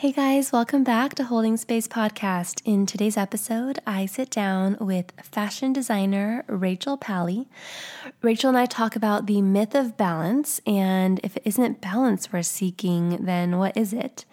[0.00, 2.62] Hey guys, welcome back to Holding Space Podcast.
[2.64, 7.46] In today's episode, I sit down with fashion designer Rachel Pally.
[8.22, 12.40] Rachel and I talk about the myth of balance, and if it isn't balance we're
[12.40, 14.24] seeking, then what is it?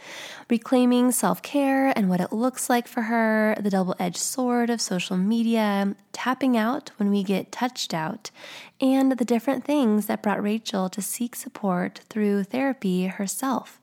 [0.49, 4.79] Reclaiming self care and what it looks like for her, the double edged sword of
[4.79, 8.31] social media, tapping out when we get touched out,
[8.79, 13.79] and the different things that brought Rachel to seek support through therapy herself.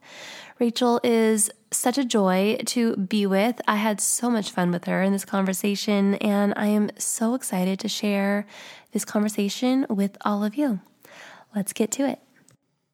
[0.57, 3.61] Rachel is such a joy to be with.
[3.67, 7.79] I had so much fun with her in this conversation, and I am so excited
[7.79, 8.47] to share
[8.91, 10.79] this conversation with all of you.
[11.53, 12.19] Let's get to it.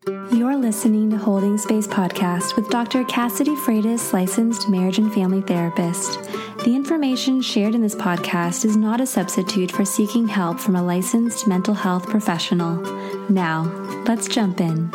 [0.07, 3.03] You're listening to Holding Space Podcast with Dr.
[3.03, 6.23] Cassidy Freitas, licensed marriage and family therapist.
[6.63, 10.81] The information shared in this podcast is not a substitute for seeking help from a
[10.81, 12.77] licensed mental health professional.
[13.29, 13.65] Now,
[14.07, 14.89] let's jump in.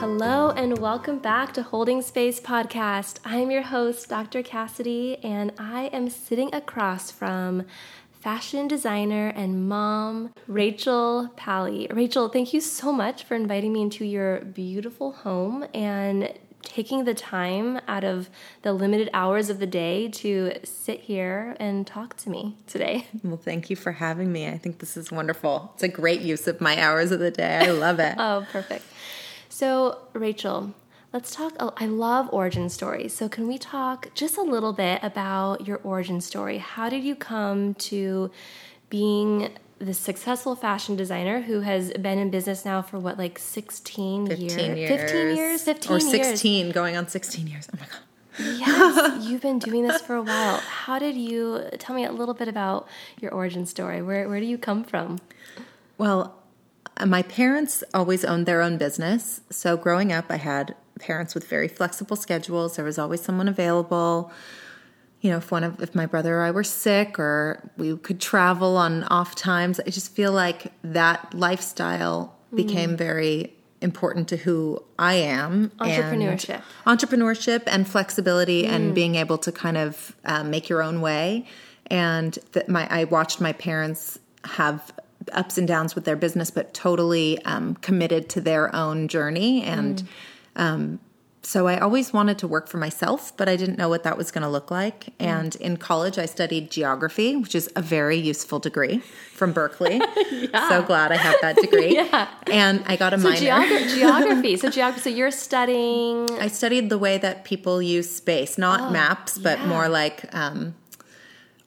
[0.00, 3.18] Hello, and welcome back to Holding Space Podcast.
[3.24, 4.42] I'm your host, Dr.
[4.42, 7.66] Cassidy, and I am sitting across from
[8.24, 11.86] fashion designer and mom, Rachel Pally.
[11.90, 17.12] Rachel, thank you so much for inviting me into your beautiful home and taking the
[17.12, 18.30] time out of
[18.62, 23.06] the limited hours of the day to sit here and talk to me today.
[23.22, 24.48] Well, thank you for having me.
[24.48, 25.72] I think this is wonderful.
[25.74, 27.58] It's a great use of my hours of the day.
[27.58, 28.14] I love it.
[28.18, 28.86] oh, perfect.
[29.50, 30.72] So, Rachel,
[31.14, 31.52] Let's talk.
[31.76, 33.12] I love origin stories.
[33.12, 36.58] So, can we talk just a little bit about your origin story?
[36.58, 38.32] How did you come to
[38.90, 44.26] being the successful fashion designer who has been in business now for what, like 16
[44.26, 44.56] 15 years?
[44.76, 44.88] years.
[44.88, 45.62] 15 years?
[45.62, 46.10] 15 Or years.
[46.10, 47.68] 16, going on 16 years.
[47.72, 48.58] Oh my God.
[48.58, 50.56] Yes, you've been doing this for a while.
[50.56, 52.88] How did you tell me a little bit about
[53.20, 54.02] your origin story?
[54.02, 55.20] Where, where do you come from?
[55.96, 56.42] Well,
[56.96, 59.42] uh, my parents always owned their own business.
[59.50, 62.76] So growing up, I had parents with very flexible schedules.
[62.76, 64.32] There was always someone available.
[65.20, 68.20] You know, if one of if my brother or I were sick or we could
[68.20, 74.82] travel on off times, I just feel like that lifestyle became very important to who
[74.98, 75.72] I am.
[75.78, 76.62] and Entrepreneurship.
[76.86, 81.46] entrepreneurship and flexibility and being able to kind of uh, make your own way.
[81.88, 84.92] And that my I watched my parents have
[85.32, 89.62] ups and downs with their business, but totally um, committed to their own journey.
[89.62, 90.02] And
[90.56, 91.00] um,
[91.46, 94.30] so I always wanted to work for myself, but I didn't know what that was
[94.30, 95.08] going to look like.
[95.20, 99.02] And in college, I studied geography, which is a very useful degree
[99.34, 100.00] from Berkeley.
[100.70, 101.94] So glad I have that degree.
[102.00, 102.28] Yeah.
[102.46, 103.40] And I got a So, minor.
[103.40, 104.56] geogra- geography.
[104.56, 105.00] So, geography.
[105.02, 106.30] So, you're studying.
[106.40, 109.68] I studied the way that people use space, not maps, but Oh, yeah.
[109.68, 110.74] more like um,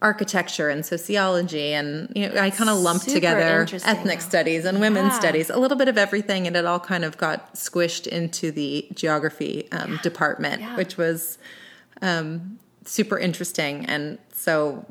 [0.01, 1.73] architecture and sociology.
[1.73, 5.19] And you know, I kind of lumped Super together ethnic studies and women's Yeah.
[5.19, 8.87] studies, a little bit of everything, and it all kind of got squished into the
[8.93, 10.75] geography um, department, Yeah.
[10.75, 11.39] which was
[12.01, 14.85] um, super interesting and so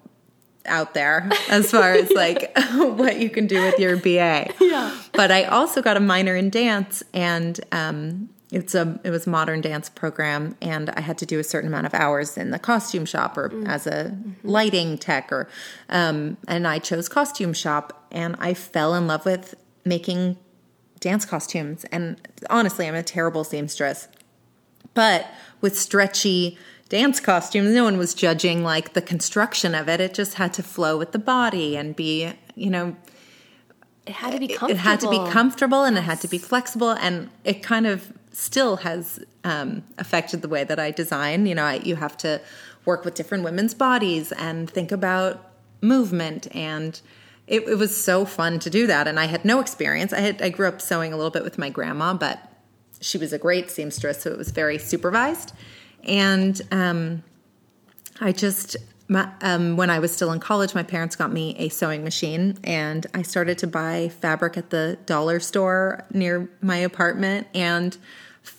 [0.66, 4.52] out there as far as like what you can do with your BA.
[4.60, 4.96] Yeah.
[5.12, 9.30] But I also got a minor in dance and um it's a it was a
[9.30, 12.58] modern dance program and I had to do a certain amount of hours in the
[12.58, 15.46] costume shop or as a lighting tech or
[15.90, 20.38] um and I chose costume shop and I fell in love with making
[21.00, 22.16] dance costumes and
[22.48, 24.08] honestly I'm a terrible seamstress
[24.94, 25.26] but
[25.60, 26.56] with stretchy
[26.88, 30.00] dance costumes, no one was judging like the construction of it.
[30.00, 32.96] It just had to flow with the body and be, you know,
[34.06, 34.70] It had to be comfortable.
[34.70, 36.90] it had to be comfortable and it had to be flexible.
[36.90, 41.46] And it kind of still has um, affected the way that I design.
[41.46, 42.40] You know, I, you have to
[42.84, 47.00] work with different women's bodies and think about movement and
[47.46, 50.40] it, it was so fun to do that and i had no experience i had
[50.40, 52.56] i grew up sewing a little bit with my grandma but
[53.00, 55.52] she was a great seamstress, so it was very supervised.
[56.04, 57.22] And um,
[58.20, 58.76] I just,
[59.08, 62.58] my, um, when I was still in college, my parents got me a sewing machine,
[62.64, 67.96] and I started to buy fabric at the dollar store near my apartment, and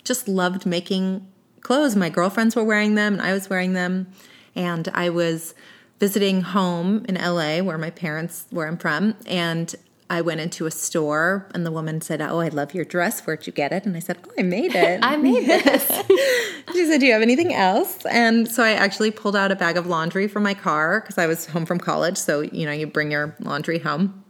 [0.04, 1.28] just loved making
[1.62, 1.96] clothes.
[1.96, 4.08] My girlfriends were wearing them, and I was wearing them,
[4.56, 5.54] and I was
[6.00, 9.74] visiting home in LA, where my parents, where I'm from, and
[10.10, 13.22] I went into a store and the woman said, Oh, I love your dress.
[13.22, 13.86] Where'd you get it?
[13.86, 15.00] And I said, Oh, I made it.
[15.04, 15.86] I made this.
[16.74, 18.06] she said, Do you have anything else?
[18.06, 21.28] And so I actually pulled out a bag of laundry from my car because I
[21.28, 22.18] was home from college.
[22.18, 24.24] So, you know, you bring your laundry home.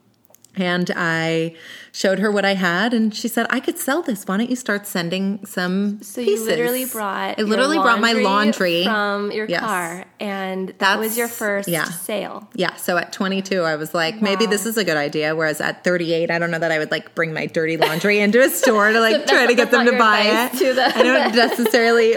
[0.58, 1.56] And I
[1.92, 4.24] showed her what I had, and she said, "I could sell this.
[4.26, 8.14] Why don't you start sending some So pieces?" you literally brought I literally brought my
[8.14, 9.62] laundry from your Yes.
[9.62, 11.86] car, and that That's- was your first yeah.
[11.86, 12.48] sale.
[12.56, 15.36] Yeah, so at 22, I was like, maybe this is a good idea.
[15.36, 18.42] Whereas at 38, I don't know that I would like bring my dirty laundry into
[18.42, 20.58] a store to like That's try to get them to buy it.
[20.60, 22.16] to the- I don't necessarily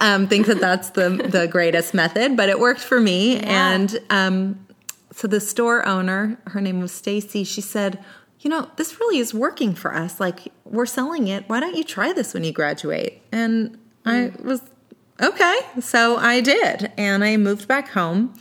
[0.00, 3.36] um, think that that's the the greatest method, but it worked for me.
[3.36, 3.72] Yeah.
[3.72, 4.65] And um,
[5.16, 8.04] so the store owner, her name was Stacy, she said,
[8.40, 10.20] "You know, this really is working for us.
[10.20, 11.44] Like we're selling it.
[11.46, 14.46] Why don't you try this when you graduate?" And I hmm.
[14.46, 14.60] was
[15.18, 15.56] okay.
[15.80, 16.92] So I did.
[16.98, 18.34] And I moved back home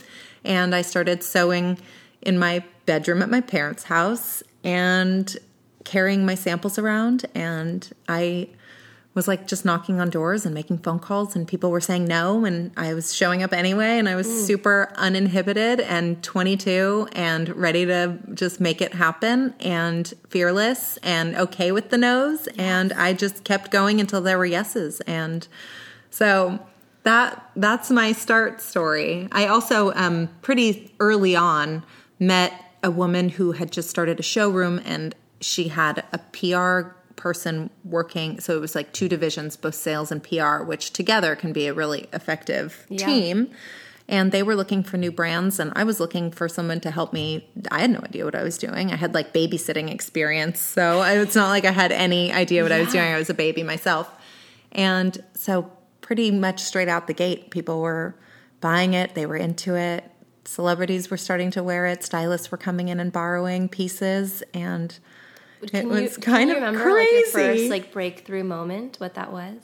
[0.44, 1.78] and I started sewing
[2.22, 5.38] in my bedroom at my parents' house and
[5.86, 8.50] carrying my samples around and I
[9.16, 12.46] was like just knocking on doors and making phone calls and people were saying no
[12.46, 17.86] and I was showing up anyway and I was super uninhibited and 22 and ready
[17.86, 23.44] to just make it happen and fearless and okay with the no's and I just
[23.46, 25.48] kept going until there were yeses and
[26.12, 26.60] so
[27.04, 29.28] that that's my start story.
[29.32, 31.84] I also um, pretty early on
[32.20, 32.52] met
[32.84, 38.40] a woman who had just started a showroom and she had a PR person working.
[38.40, 41.74] So it was like two divisions, both sales and PR, which together can be a
[41.74, 43.06] really effective Yeah.
[43.06, 43.50] team.
[44.08, 47.12] And they were looking for new brands, and I was looking for someone to help
[47.12, 47.50] me.
[47.72, 48.92] I had no idea what I was doing.
[48.92, 52.80] I had like babysitting experience, so it's not like I had any idea what I
[52.82, 53.04] was doing.
[53.12, 54.12] I was a baby myself.
[54.72, 55.72] And so,
[56.02, 58.16] pretty much straight out the gate, people were
[58.62, 60.04] buying it, they were into it.
[60.44, 65.00] Celebrities were starting to wear it, stylists were coming in and borrowing pieces, and
[65.68, 67.16] Can it you- was can kind you of remember, crazy.
[67.16, 69.58] Like your first like breakthrough moment, what that was?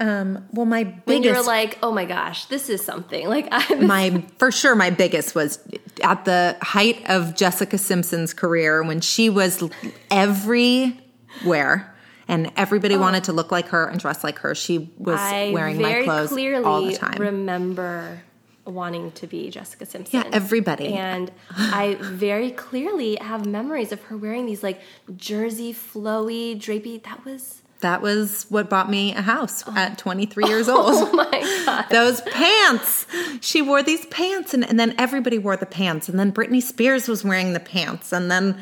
[0.00, 3.48] um, well, my When biggest you were like, "Oh my gosh, this is something." Like
[3.52, 5.58] I my for sure my biggest was
[6.02, 9.62] at the height of Jessica Simpson's career when she was
[10.10, 11.94] everywhere
[12.28, 14.54] and everybody wanted to look like her and dress like her.
[14.54, 15.22] She was Oh.
[15.22, 17.20] I wearing my clothes clearly all the time.
[17.20, 18.22] remember
[18.64, 20.20] wanting to be Jessica Simpson.
[20.20, 20.94] Yeah, everybody.
[20.94, 24.80] And I very clearly have memories of her wearing these like
[25.16, 27.02] jersey flowy drapey.
[27.02, 29.74] That was that was what bought me a house oh.
[29.76, 31.08] at 23 years oh old.
[31.08, 31.86] oh my god.
[31.90, 33.06] Those pants.
[33.40, 36.08] She wore these pants, and, and then everybody wore the pants.
[36.08, 38.12] And then Britney Spears was wearing the pants.
[38.12, 38.58] And then,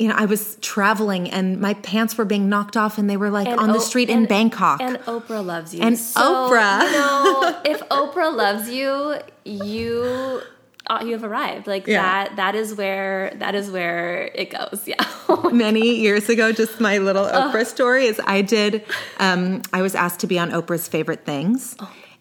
[0.00, 3.28] you know, I was traveling, and my pants were being knocked off, and they were
[3.30, 4.80] like And on the O- street in Bangkok.
[4.80, 5.82] And Oprah loves you.
[5.82, 6.82] And So, Oprah.
[6.86, 10.40] You know, if Oprah loves you, you
[10.86, 11.66] uh, you have arrived.
[11.66, 12.02] Like Yeah.
[12.02, 12.36] that.
[12.36, 14.80] That is where that is where it goes.
[14.86, 15.04] Yeah.
[15.52, 18.84] many years ago, just my little Oprah story is I did,
[19.18, 21.76] um, I was asked to be on Oprah's favorite things.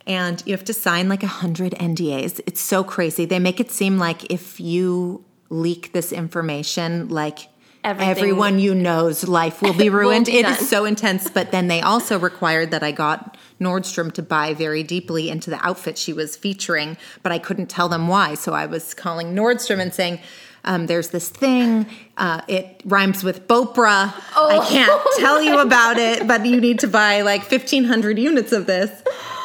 [0.06, 2.42] And you have to sign like a hundred NDAs.
[2.46, 3.26] It's so crazy.
[3.26, 7.48] They make it seem like if you leak this information, like
[7.84, 10.26] Everything- everyone you know's life will be ruined.
[10.26, 10.54] be It done.
[10.60, 11.30] is so intense.
[11.30, 15.66] But then they also required that I got Nordstrom to buy very deeply into the
[15.66, 18.36] outfit she was featuring, but I couldn't tell them why.
[18.36, 20.20] So I was calling Nordstrom and saying,
[20.64, 21.86] um, there's this thing.
[22.18, 24.14] Uh, it rhymes with Bopra.
[24.36, 28.66] I can't tell you about it, but you need to buy like 1,500 units of
[28.66, 28.92] this.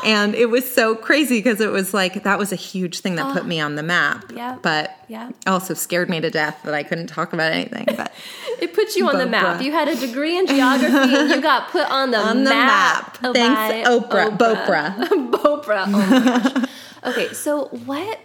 [0.04, 3.32] And it was so crazy because it was like that was a huge thing that
[3.32, 4.30] put me on the map.
[4.34, 4.58] Yeah.
[4.60, 5.30] But Yeah.
[5.46, 7.86] also scared me to death that I couldn't talk about anything.
[7.96, 8.12] But
[8.60, 9.62] It puts you on the map.
[9.62, 13.22] You had a degree in geography and you got put on the on the map.
[13.22, 13.32] map.
[13.34, 14.36] Thanks, Oprah.
[14.36, 14.38] Oprah.
[14.38, 15.08] Bopra.
[15.30, 15.84] Bopra.
[15.86, 16.70] Oh my gosh.
[17.06, 18.18] Okay, so what?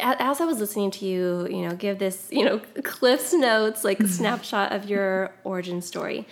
[0.00, 4.00] As I was listening to you, you know, give this, you know, Cliff's notes, like
[4.00, 6.26] a snapshot of your origin story,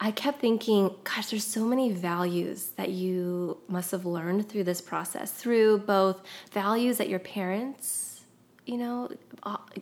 [0.00, 4.80] I kept thinking, gosh, there's so many values that you must have learned through this
[4.80, 8.24] process, through both values that your parents,
[8.66, 9.10] you know,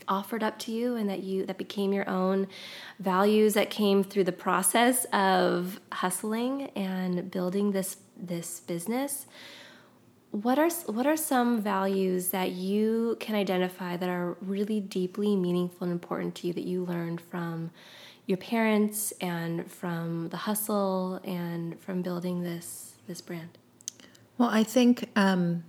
[0.09, 2.49] offered up to you and that you that became your own
[2.99, 9.27] values that came through the process of hustling and building this this business.
[10.31, 15.85] What are what are some values that you can identify that are really deeply meaningful
[15.85, 17.73] and important to you that you learned from
[18.27, 23.59] your parents and from the hustle and from building this this brand?
[24.39, 25.65] Well, I think um,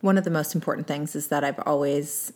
[0.00, 2.32] one of the most important things is that I've always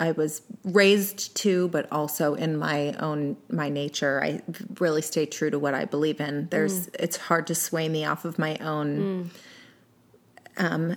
[0.00, 4.42] I was raised to, but also in my own my nature, I
[4.78, 6.48] really stay true to what I believe in.
[6.50, 9.30] There's it's hard to sway me off of my own
[10.58, 10.96] um,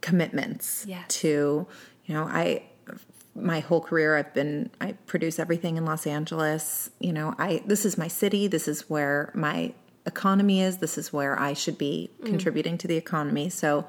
[0.00, 1.04] commitments Yes.
[1.08, 1.66] to
[2.04, 2.62] you know I
[3.34, 6.90] my whole career I've been I produce everything in Los Angeles.
[7.00, 9.72] You know, I this is my city, this is where my
[10.06, 13.48] economy is, this is where I should be contributing to the economy.
[13.50, 13.86] So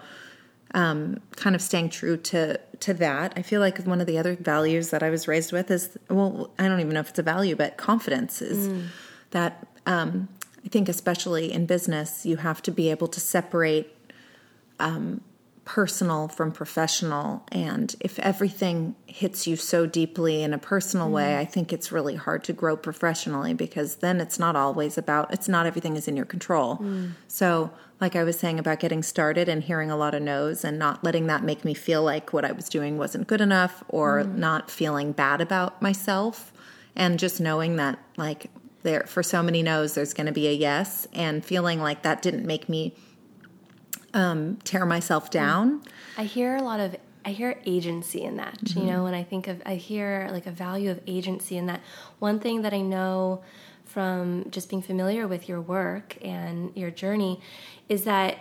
[0.76, 3.34] um, kind of staying true to to that.
[3.36, 6.52] I feel like one of the other values that I was raised with is well,
[6.60, 8.88] I don't even know if it's a value, but confidence is mm.
[9.32, 10.28] that um,
[10.64, 13.96] I think especially in business, you have to be able to separate
[14.80, 15.22] um,
[15.70, 17.44] personal from professional.
[17.52, 21.12] And if everything hits you so deeply in a personal mm.
[21.12, 25.32] way, I think it's really hard to grow professionally because then it's not always about,
[25.32, 26.78] it's not everything is in your control.
[26.78, 27.12] Mm.
[27.28, 27.70] So,
[28.02, 31.04] like I was saying about getting started and hearing a lot of no's and not
[31.04, 34.38] letting that make me feel like what I was doing wasn't good enough or mm.
[34.38, 36.52] not feeling bad about myself.
[36.96, 38.50] And just knowing that, like,
[38.82, 42.24] there for so many no's, there's going to be a yes, and feeling like that
[42.24, 42.96] didn't make me
[44.14, 45.82] um, tear myself down.
[46.18, 48.60] I hear a lot of I hear agency in that.
[48.60, 48.80] Mm-hmm.
[48.80, 51.82] You know, when I think of I hear like a value of agency in that.
[52.20, 53.44] One thing that I know
[53.86, 57.42] from just being familiar with your work and your journey
[57.90, 58.38] is that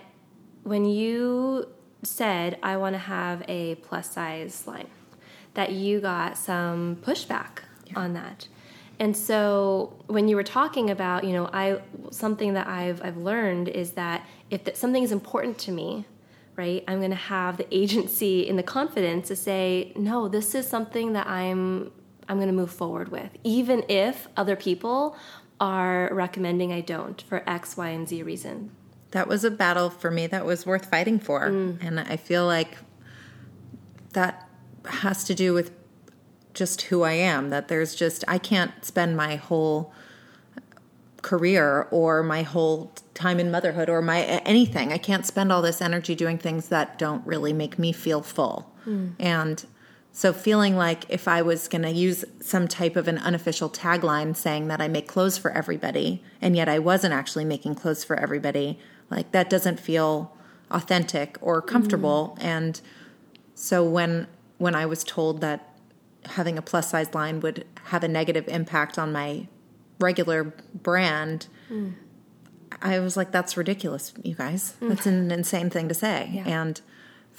[0.62, 1.68] when you
[2.02, 4.88] said I want to have a plus size line,
[5.54, 7.98] that you got some pushback yeah.
[7.98, 8.48] on that.
[9.00, 13.69] And so when you were talking about, you know, I something that I've I've learned
[13.69, 16.05] is that if that something is important to me,
[16.57, 20.69] right, I'm going to have the agency and the confidence to say, no, this is
[20.69, 21.93] something that I'm
[22.28, 25.17] I'm going to move forward with, even if other people
[25.61, 28.71] are recommending I don't for X, Y, and Z reason.
[29.12, 31.78] That was a battle for me that was worth fighting for, mm.
[31.81, 32.76] and I feel like
[34.12, 34.49] that
[34.85, 35.73] has to do with
[36.59, 37.50] just who I am.
[37.50, 39.93] That there's just, I can't spend my whole
[41.23, 44.93] career or my whole time in motherhood or my anything.
[44.93, 48.73] I can't spend all this energy doing things that don't really make me feel full.
[48.87, 49.15] Mm.
[49.19, 49.67] And
[50.12, 54.35] so feeling like if I was going to use some type of an unofficial tagline
[54.37, 58.17] saying that I make clothes for everybody and yet I wasn't actually making clothes for
[58.17, 58.79] everybody,
[59.11, 60.37] like that doesn't feel
[60.71, 62.45] authentic or comfortable mm.
[62.45, 62.81] and
[63.55, 64.27] so when
[64.59, 65.67] when I was told that
[66.26, 69.48] having a plus size line would have a negative impact on my
[69.98, 71.94] regular brand, mm.
[72.82, 74.75] I was like, that's ridiculous, you guys.
[74.80, 74.88] Mm.
[74.88, 76.30] That's an insane thing to say.
[76.32, 76.44] Yeah.
[76.46, 76.80] And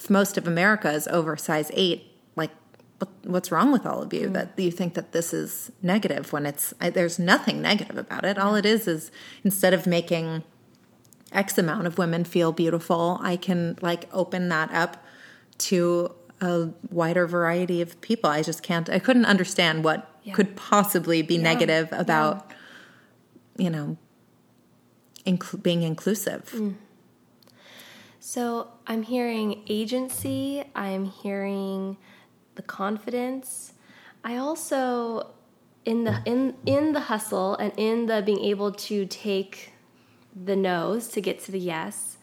[0.10, 2.12] most of America is over size eight.
[2.36, 2.52] Like,
[2.98, 4.34] what, what's wrong with all of you mm.
[4.34, 8.38] that you think that this is negative when it's, I, there's nothing negative about it.
[8.38, 9.12] All it is is
[9.44, 10.44] instead of making
[11.32, 15.06] X amount of women feel beautiful, I can like open that up
[15.60, 18.30] to a wider variety of people.
[18.30, 20.34] I just can't, I couldn't understand what yeah.
[20.34, 21.42] could possibly be yeah.
[21.42, 22.52] negative about,
[23.58, 23.64] yeah.
[23.64, 23.98] you know,
[25.26, 26.52] inc- being inclusive.
[26.56, 26.76] Mm.
[28.20, 31.98] So I'm hearing agency, I'm hearing
[32.56, 33.74] the confidence.
[34.24, 35.32] I also
[35.86, 39.74] in the in in the hustle and in the being able to take
[40.36, 42.18] the no's to get to the yes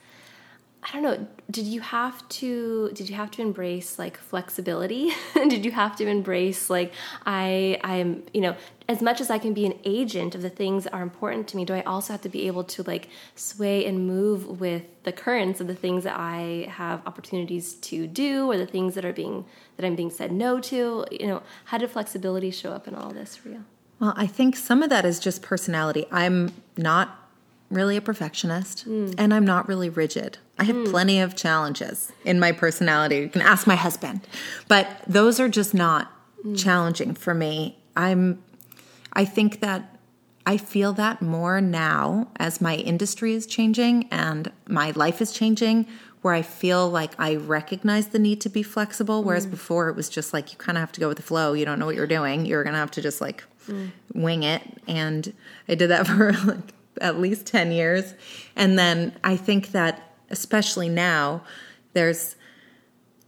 [0.88, 1.26] I don't know.
[1.50, 2.90] Did you have to?
[2.95, 5.11] Did you have to embrace like flexibility?
[5.35, 6.93] did you have to embrace like
[7.25, 7.81] I?
[7.83, 8.57] I am you know
[8.88, 11.57] as much as I can be an agent of the things that are important to
[11.57, 11.64] me.
[11.64, 15.61] Do I also have to be able to like sway and move with the currents
[15.61, 19.45] of the things that I have opportunities to do, or the things that are being
[19.76, 21.05] that I'm being said no to?
[21.11, 23.64] You know, how did flexibility show up in all this for you?
[23.99, 26.07] Well, I think some of that is just personality.
[26.12, 27.25] I'm not
[27.70, 29.14] really a perfectionist mm.
[29.18, 30.38] and I'm not really rigid.
[30.58, 30.90] I have mm.
[30.90, 33.16] plenty of challenges in my personality.
[33.16, 34.26] You can ask my husband.
[34.68, 36.11] But those are just not
[36.44, 36.58] mm.
[36.58, 37.78] challenging for me.
[37.96, 38.42] I'm
[39.12, 39.99] I think that
[40.44, 45.87] I feel that more now as my industry is changing and my life is changing
[46.23, 49.50] where I feel like I recognize the need to be flexible whereas mm.
[49.50, 51.52] before it was just like you kind of have to go with the flow.
[51.52, 52.46] You don't know what you're doing.
[52.46, 53.90] You're going to have to just like mm.
[54.14, 55.32] wing it and
[55.68, 58.15] I did that for like at least 10 years.
[58.55, 61.43] And then I think that, especially now,
[61.93, 62.37] there's,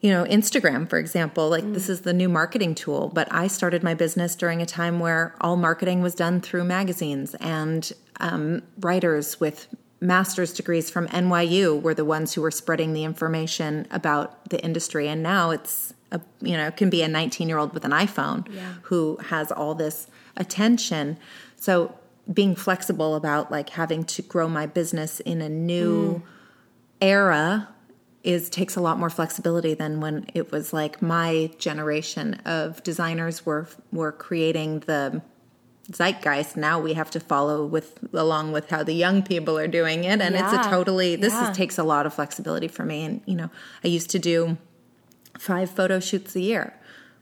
[0.00, 1.74] you know, Instagram, for example, like mm.
[1.74, 3.10] this is the new marketing tool.
[3.14, 7.34] But I started my business during a time where all marketing was done through magazines
[7.36, 9.68] and um, writers with
[10.00, 15.08] master's degrees from NYU were the ones who were spreading the information about the industry.
[15.08, 17.90] And now it's, a, you know, it can be a 19 year old with an
[17.90, 18.74] iPhone yeah.
[18.82, 20.06] who has all this
[20.36, 21.18] attention.
[21.56, 21.94] So
[22.32, 26.22] being flexible about like having to grow my business in a new mm.
[27.00, 27.68] era
[28.22, 33.46] is takes a lot more flexibility than when it was like my generation of designers
[33.46, 35.22] were were creating the
[35.90, 40.04] zeitgeist now we have to follow with along with how the young people are doing
[40.04, 40.54] it and yeah.
[40.54, 41.50] it's a totally this yeah.
[41.50, 43.48] is, takes a lot of flexibility for me and you know
[43.82, 44.58] i used to do
[45.38, 46.74] five photo shoots a year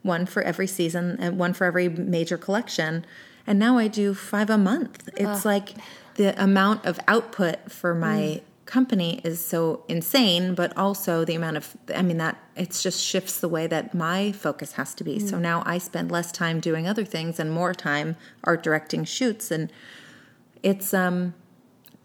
[0.03, 3.05] one for every season and one for every major collection
[3.47, 5.09] and now I do five a month.
[5.17, 5.71] It's like
[6.15, 8.43] the amount of output for my mm.
[8.65, 13.39] company is so insane, but also the amount of, I mean, that it's just shifts
[13.41, 15.19] the way that my focus has to be.
[15.19, 19.51] So now I spend less time doing other things and more time art directing shoots.
[19.51, 19.71] And
[20.63, 21.35] it's, um,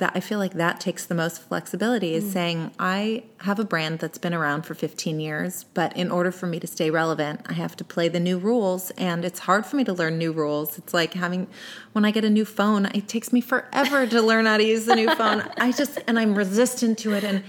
[0.02, 2.34] that I feel like that takes the most flexibility is mm.
[2.34, 6.48] saying I have a brand that's been around for 15 years, but in order for
[6.48, 9.76] me to stay relevant, I have to play the new rules and it's hard for
[9.76, 10.80] me to learn new rules.
[10.80, 11.48] It's like having
[11.92, 14.86] when I get a new phone, it takes me forever to learn how to use
[14.86, 15.44] the new phone.
[15.58, 17.44] I just and I'm resistant to it and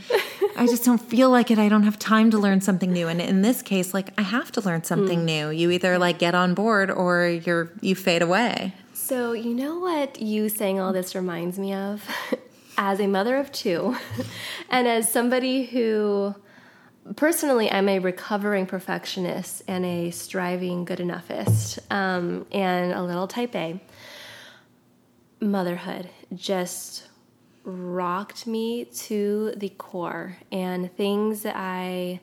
[0.54, 1.58] I just don't feel like it.
[1.58, 3.08] I don't have time to learn something new.
[3.08, 5.24] And in this case, like I have to learn something mm.
[5.24, 5.48] new.
[5.48, 8.74] You either like get on board or you're you fade away.
[9.12, 12.02] So, you know what you saying all this reminds me of?
[12.78, 13.94] as a mother of two,
[14.70, 16.34] and as somebody who
[17.14, 23.54] personally I'm a recovering perfectionist and a striving good enoughist, um, and a little type
[23.54, 23.78] A,
[25.40, 27.06] motherhood just
[27.64, 32.20] rocked me to the core, and things that I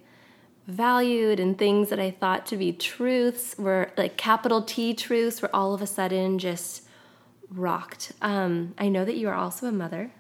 [0.70, 5.54] valued and things that I thought to be truths were like capital T truths were
[5.54, 6.84] all of a sudden just
[7.50, 8.14] rocked.
[8.22, 10.12] Um, I know that you are also a mother,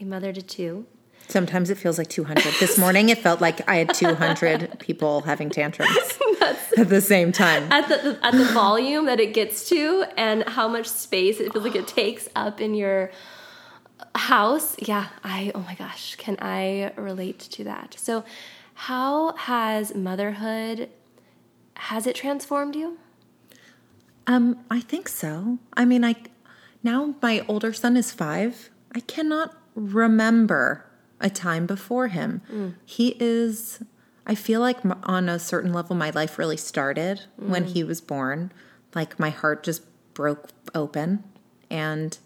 [0.00, 0.86] a mother to two.
[1.28, 2.42] Sometimes it feels like 200.
[2.58, 6.18] This morning it felt like I had 200 people having tantrums
[6.76, 7.70] at the same time.
[7.70, 11.64] At the at the volume that it gets to and how much space it feels
[11.64, 13.10] like it takes up in your
[14.14, 14.76] house.
[14.78, 17.94] Yeah, I oh my gosh, can I relate to that?
[17.98, 18.24] So
[18.86, 20.88] how has motherhood
[21.76, 22.98] has it transformed you?
[24.26, 25.58] Um, I think so.
[25.74, 26.16] I mean, I
[26.82, 28.70] now my older son is 5.
[28.92, 30.84] I cannot remember
[31.20, 32.42] a time before him.
[32.52, 32.74] Mm.
[32.84, 33.80] He is,
[34.26, 37.50] I feel like on a certain level, my life really started mm.
[37.50, 38.52] when he was born.
[38.96, 41.22] Like my heart just broke open.
[41.70, 42.18] And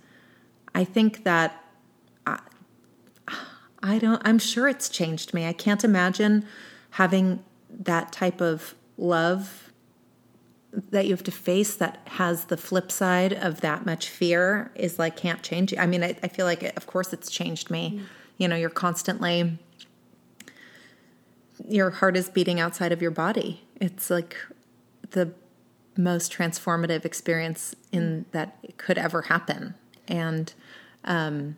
[0.75, 1.66] I think that
[3.87, 5.47] I don't, I'm sure it's changed me.
[5.47, 6.45] I can't imagine
[6.91, 9.71] having that type of love
[10.91, 14.99] that you have to face that has the flip side of that much fear is
[14.99, 15.79] like can't change you.
[15.79, 17.93] I mean, I, I feel like, it, of course, it's changed me.
[17.93, 18.05] Mm-hmm.
[18.39, 19.57] You know, you're constantly,
[21.67, 23.63] your heart is beating outside of your body.
[23.81, 24.37] It's like
[25.13, 25.33] the
[25.97, 28.33] most transformative experience in mm.
[28.33, 29.75] that could ever happen.
[30.09, 30.53] And,
[31.05, 31.57] um,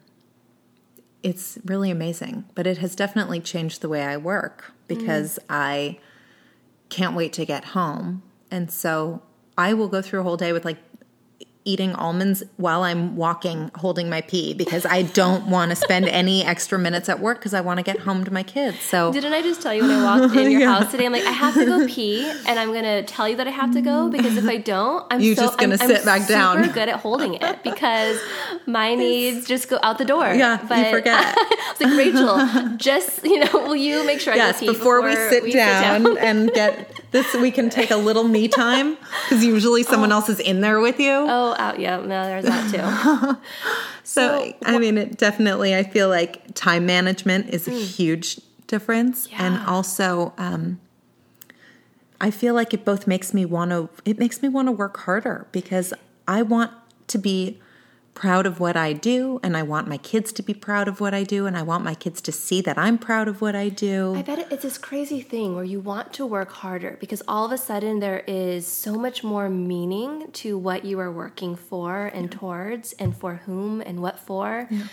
[1.22, 5.44] it's really amazing, but it has definitely changed the way I work because mm.
[5.50, 5.98] I
[6.88, 9.22] can't wait to get home and so
[9.56, 10.78] I will go through a whole day with like
[11.64, 16.44] eating almonds while I'm walking, holding my pee because I don't want to spend any
[16.44, 18.80] extra minutes at work because I want to get home to my kids.
[18.80, 20.78] So didn't I just tell you when I walked in your yeah.
[20.78, 21.06] house today?
[21.06, 23.72] I'm like, I have to go pee, and I'm gonna tell you that I have
[23.72, 26.20] to go because if I don't, I'm you so, just gonna I'm, sit I'm back
[26.22, 26.62] super down.
[26.62, 28.18] Super good at holding it because
[28.66, 30.32] my needs just go out the door.
[30.32, 31.34] Yeah, but you forget.
[31.38, 35.02] it's like Rachel, just you know, will you make sure yes, I go pee before,
[35.02, 37.34] before we sit we down, sit down and get this?
[37.34, 40.16] We can take a little me time because usually someone oh.
[40.16, 41.12] else is in there with you.
[41.12, 43.40] Oh, out yeah, no, there's that too.
[44.04, 45.74] so, so, I mean, it definitely.
[45.74, 47.96] I feel like time management is a mm.
[47.96, 49.46] huge difference, yeah.
[49.46, 50.32] and also.
[50.38, 50.80] Um,
[52.20, 54.96] I feel like it both makes me want to it makes me want to work
[54.96, 55.94] harder because
[56.26, 56.72] I want
[57.08, 57.60] to be
[58.18, 61.14] proud of what I do and I want my kids to be proud of what
[61.14, 63.68] I do and I want my kids to see that I'm proud of what I
[63.68, 64.16] do.
[64.16, 67.52] I bet it's this crazy thing where you want to work harder because all of
[67.52, 72.24] a sudden there is so much more meaning to what you are working for and
[72.24, 72.38] yeah.
[72.40, 74.66] towards and for whom and what for.
[74.68, 74.88] Yeah.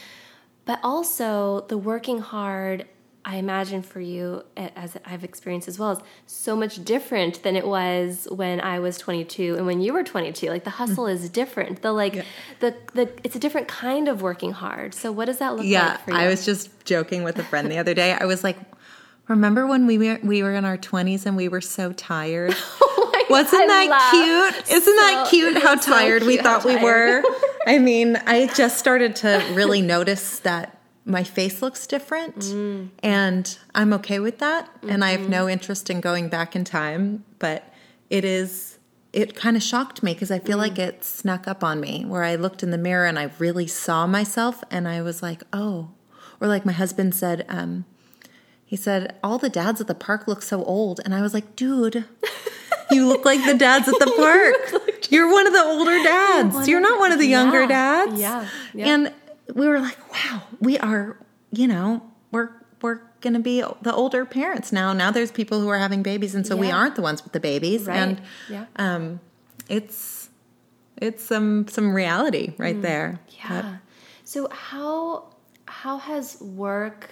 [0.65, 2.85] But also the working hard
[3.27, 7.65] I imagine for you, as I've experienced as well, is so much different than it
[7.65, 10.47] was when I was 22 and when you were 22.
[10.47, 10.73] Like the mm.
[10.73, 11.81] hustle is different.
[11.81, 12.23] The like, yeah.
[12.59, 14.93] the the it's a different kind of working hard.
[14.93, 16.17] So what does that look yeah, like for you?
[16.17, 18.13] I was just joking with a friend the other day.
[18.13, 18.57] I was like,
[19.27, 22.53] remember when we were we were in our 20s and we were so tired?
[22.81, 24.69] oh Wasn't I that cute?
[24.69, 26.79] Isn't so, that cute how tired so cute we thought tired.
[26.79, 27.23] we were?
[27.65, 30.74] I mean, I just started to really notice that
[31.05, 32.89] my face looks different mm.
[33.03, 34.89] and I'm okay with that mm-hmm.
[34.89, 35.51] and I have no mm-hmm.
[35.51, 37.71] interest in going back in time but
[38.09, 38.79] it is
[39.13, 40.61] it kind of shocked me because I feel mm.
[40.61, 43.67] like it snuck up on me where I looked in the mirror and I really
[43.67, 45.91] saw myself and I was like oh
[46.41, 47.85] or like my husband said um,
[48.65, 51.55] he said all the dads at the park look so old and I was like
[51.55, 52.05] dude
[52.91, 56.81] you look like the dads at the park you're one of the older dads you're
[56.81, 57.67] not one of the younger yeah.
[57.67, 58.49] dads yeah.
[58.73, 58.87] yeah.
[58.87, 59.13] and
[59.53, 61.17] we were like, wow, we are,
[61.51, 62.49] you know, we're
[62.81, 64.93] we're going to be the older parents now.
[64.93, 66.61] Now there's people who are having babies, and so yeah.
[66.61, 67.97] we aren't the ones with the babies, right.
[67.97, 68.65] and yeah.
[68.75, 69.19] um,
[69.69, 70.29] it's
[70.97, 72.81] it's some some reality right mm.
[72.81, 73.19] there.
[73.29, 73.61] Yeah.
[73.61, 73.65] But,
[74.23, 75.35] so how
[75.67, 77.09] how has work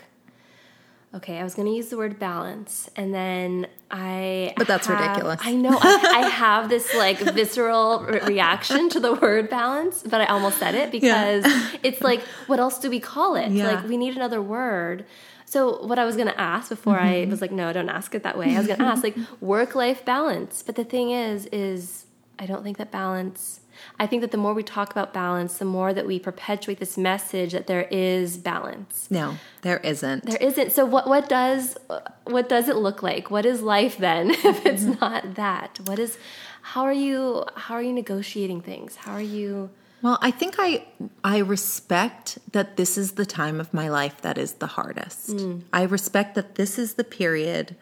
[1.16, 4.54] okay, I was going to use the word balance, and then I.
[4.58, 5.40] But that's have- ridiculous.
[5.44, 5.78] I know.
[5.80, 10.58] I, I have this like visceral re- reaction to the word balance, but I almost
[10.58, 11.44] said it because
[11.84, 13.52] it's like, what else do we call it?
[13.52, 13.68] Yeah.
[13.72, 15.06] Like, we need another word.
[15.46, 17.28] So, what I was going to ask before Mm-hmm.
[17.28, 18.56] I was like, no, don't ask it that way.
[18.56, 20.64] I was going to ask, like, work life balance.
[20.64, 22.06] But the thing is, is
[22.40, 23.60] I don't think that balance.
[24.00, 26.98] I think that the more we talk about balance, the more that we perpetuate this
[26.98, 29.08] message that there is balance.
[29.10, 30.26] No, there isn't.
[30.26, 30.72] There isn't.
[30.72, 31.78] So what what does
[32.26, 33.32] what does it look like?
[33.32, 35.00] What is life then if it's mm-hmm.
[35.00, 35.80] not that?
[35.86, 36.18] What is
[36.62, 38.96] how are you how are you negotiating things?
[38.96, 39.70] How are you
[40.02, 40.86] Well, I think I
[41.24, 45.30] I respect that this is the time of my life that is the hardest.
[45.30, 45.64] Mm.
[45.72, 47.76] I respect that this is the period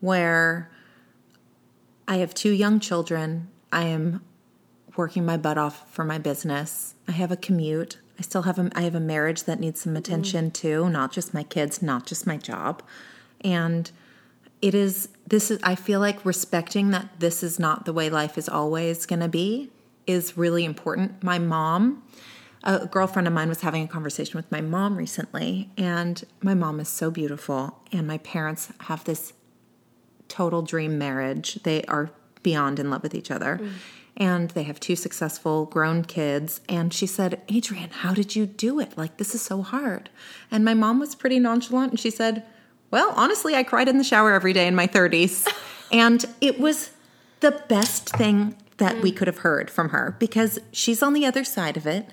[0.00, 0.70] where
[2.08, 3.48] I have two young children.
[3.72, 4.22] I am
[4.96, 6.94] working my butt off for my business.
[7.08, 7.98] I have a commute.
[8.18, 10.52] I still have a I have a marriage that needs some attention mm-hmm.
[10.52, 12.82] too, not just my kids, not just my job.
[13.42, 13.90] And
[14.62, 18.38] it is this is I feel like respecting that this is not the way life
[18.38, 19.70] is always going to be
[20.06, 21.22] is really important.
[21.22, 22.02] My mom,
[22.62, 26.80] a girlfriend of mine was having a conversation with my mom recently and my mom
[26.80, 29.32] is so beautiful and my parents have this
[30.28, 31.54] total dream marriage.
[31.62, 32.10] They are
[32.42, 33.58] beyond in love with each other.
[33.58, 33.70] Mm.
[34.16, 36.60] And they have two successful grown kids.
[36.68, 38.96] And she said, Adrienne, how did you do it?
[38.96, 40.08] Like, this is so hard.
[40.50, 41.92] And my mom was pretty nonchalant.
[41.92, 42.44] And she said,
[42.90, 45.46] Well, honestly, I cried in the shower every day in my 30s.
[45.92, 46.90] and it was
[47.40, 49.16] the best thing that we mm.
[49.16, 52.08] could have heard from her because she's on the other side of it.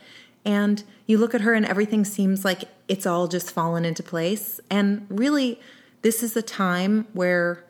[0.45, 4.59] And you look at her and everything seems like it's all just fallen into place.
[4.69, 5.59] And really,
[6.01, 7.63] this is a time where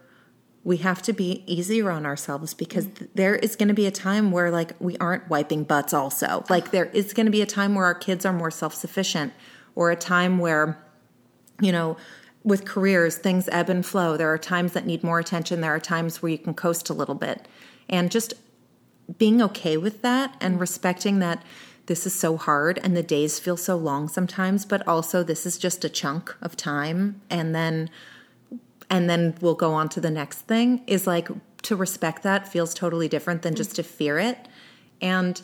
[0.64, 3.92] we have to be easier on ourselves because th- there is going to be a
[3.92, 6.46] time where like we aren't wiping butts also.
[6.50, 9.34] Like there is going to be a time where our kids are more self-sufficient
[9.76, 10.82] or a time where
[11.62, 11.98] you know
[12.44, 14.16] with careers things ebb and flow.
[14.16, 15.62] There are times that need more attention.
[15.62, 17.48] There are times where you can coast a little bit.
[17.90, 18.34] And just
[19.18, 21.44] being okay with that and respecting that
[21.88, 25.58] this is so hard and the days feel so long sometimes but also this is
[25.58, 27.22] just a chunk of time.
[27.30, 27.90] And then
[28.90, 31.30] and then we'll go on to the next thing is like
[31.64, 34.48] to respect that feels totally different than just to fear it.
[35.02, 35.42] And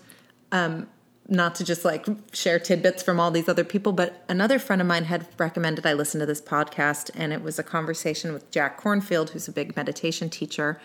[0.52, 0.88] um
[1.32, 4.88] not to just like share tidbits from all these other people but another friend of
[4.88, 8.82] mine had recommended i listen to this podcast and it was a conversation with Jack
[8.82, 10.82] Kornfield who's a big meditation teacher.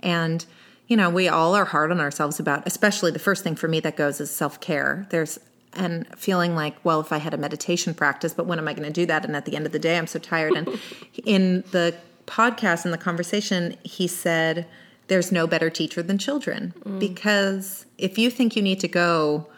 [0.00, 0.46] And
[0.86, 3.80] you know we all are hard on ourselves about especially the first thing for me
[3.80, 5.06] that goes is self-care.
[5.10, 5.38] There's
[5.74, 8.86] and feeling like well if i had a meditation practice but when am i going
[8.86, 9.24] to do that?
[9.24, 10.54] And at the end of the day i'm so tired.
[10.54, 10.78] And
[11.24, 11.94] in the
[12.26, 14.66] podcast in the conversation he said
[15.08, 16.74] there's no better teacher than children.
[16.84, 17.00] Mm.
[17.00, 19.48] Because if you think you need to go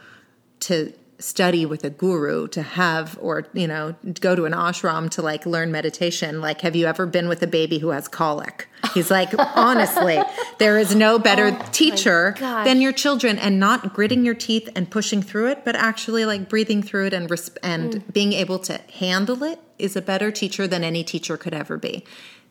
[0.60, 5.20] to study with a guru to have or you know go to an ashram to
[5.20, 9.10] like learn meditation like have you ever been with a baby who has colic he's
[9.10, 10.18] like honestly
[10.58, 14.90] there is no better oh teacher than your children and not gritting your teeth and
[14.90, 18.12] pushing through it but actually like breathing through it and res- and mm.
[18.12, 22.04] being able to handle it is a better teacher than any teacher could ever be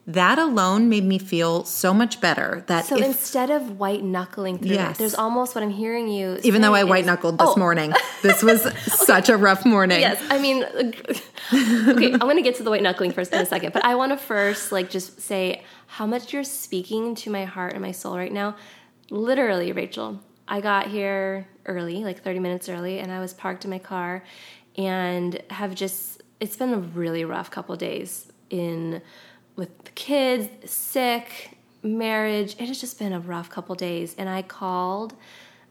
[0.08, 4.58] that alone made me feel so much better that So if instead of white knuckling
[4.58, 4.96] through Yes.
[4.96, 6.40] it, there's almost what I'm hearing you.
[6.44, 10.00] even though I white knuckled this Oh, morning, this was such a rough morning.
[10.00, 10.64] Yes, I mean,
[11.54, 14.12] okay, I'm gonna get to the white knuckling first in a second, but I want
[14.12, 18.16] to first like just say how much you're speaking to my heart and my soul
[18.16, 18.56] right now.
[19.10, 23.72] Literally, Rachel, I got here early, like 30 minutes early, and I was parked in
[23.72, 24.24] my car,
[24.78, 29.02] and have just it's been a really rough couple days in
[29.56, 32.56] with the kids, sick, marriage.
[32.60, 35.16] It has just been a rough couple days, and I called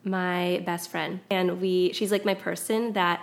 [0.04, 3.22] my best friend and we she's like my person that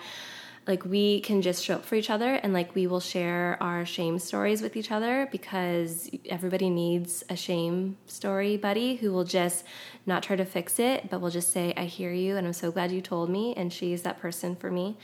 [0.68, 3.86] like we can just show up for each other and like we will share our
[3.86, 9.64] shame stories with each other because everybody needs a shame story buddy who will just
[10.06, 12.72] not try to fix it but will just say i hear you and i'm so
[12.72, 14.98] glad you told me and she's that person for me.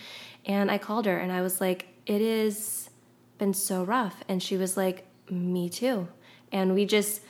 [0.45, 2.89] And i called her and i was like it has
[3.37, 6.07] been so rough and she was like me too.
[6.51, 7.21] And we just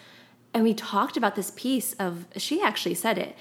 [0.53, 3.35] and we talked about this piece of she actually said it.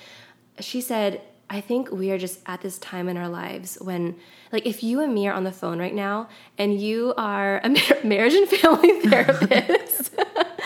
[0.60, 4.16] She said i think we are just at this time in our lives when
[4.52, 7.68] like if you and me are on the phone right now and you are a
[7.76, 10.14] mar- marriage and family therapist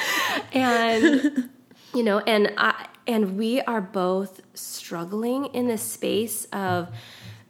[0.52, 1.50] and
[1.94, 6.88] you know and i and we are both struggling in this space of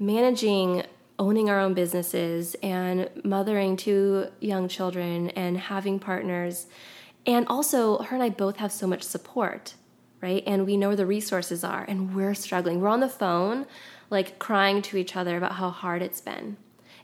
[0.00, 0.82] managing
[1.18, 6.66] owning our own businesses and mothering two young children and having partners.
[7.26, 9.74] And also her and i both have so much support
[10.24, 13.66] right and we know where the resources are and we're struggling we're on the phone
[14.10, 16.56] like crying to each other about how hard it's been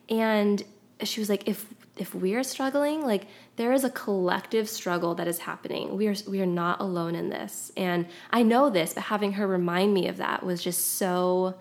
[0.08, 0.64] and
[1.04, 5.28] she was like, if if we are struggling, like there is a collective struggle that
[5.28, 5.96] is happening.
[5.96, 7.72] We are we are not alone in this.
[7.76, 11.54] And I know this, but having her remind me of that was just so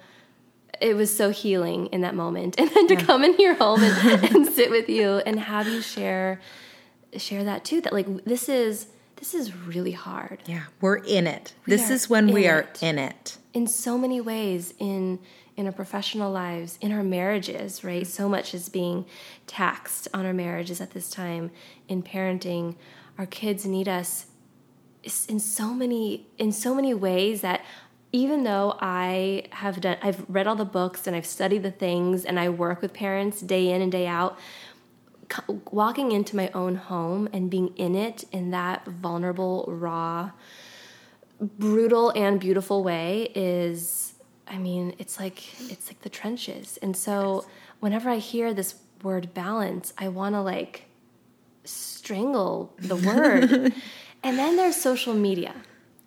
[0.82, 2.56] it was so healing in that moment.
[2.60, 3.04] And then to yeah.
[3.04, 6.40] come in your home and, and sit with you and have you share
[7.18, 7.82] share that too.
[7.82, 8.88] That like this is
[9.20, 10.40] this is really hard.
[10.46, 11.54] Yeah, we're in it.
[11.66, 12.82] We this is when we are it.
[12.82, 13.38] in it.
[13.54, 15.20] In so many ways, in
[15.58, 18.08] in our professional lives, in our marriages, right?
[18.08, 19.06] So much is being
[19.46, 21.52] taxed on our marriages at this time.
[21.90, 22.76] In parenting,
[23.18, 24.28] our kids need us
[25.28, 27.64] in so many in so many ways that
[28.12, 32.24] even though I have done I've read all the books and I've studied the things
[32.24, 34.40] and I work with parents day in and day out,
[35.72, 40.32] walking into my own home and being in it in that vulnerable, raw,
[41.40, 44.14] brutal and beautiful way is
[44.48, 46.78] I mean, it's like it's like the trenches.
[46.82, 47.52] And so yes.
[47.80, 50.86] whenever I hear this word balance, I want to like
[51.64, 53.74] strangle the word.
[54.24, 55.54] and then there's social media.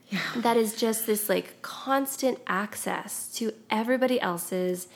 [0.08, 0.20] Yeah.
[0.36, 4.88] That is just this like constant access to everybody else's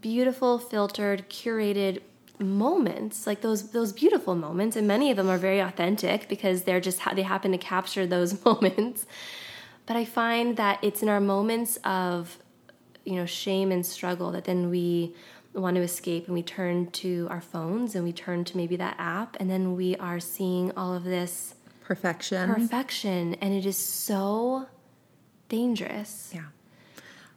[0.00, 2.00] beautiful, filtered, curated
[2.40, 6.80] moments like those those beautiful moments and many of them are very authentic because they're
[6.80, 9.06] just how they happen to capture those moments.
[9.86, 12.38] But i find that it's in our moments of
[13.04, 15.14] you know shame and struggle that then we
[15.52, 18.94] want to escape and we turn to our phones and we turn to maybe that
[18.98, 22.54] app and then we are seeing all of this perfection.
[22.54, 24.66] perfection and it is so
[25.48, 26.30] dangerous.
[26.32, 26.42] Yeah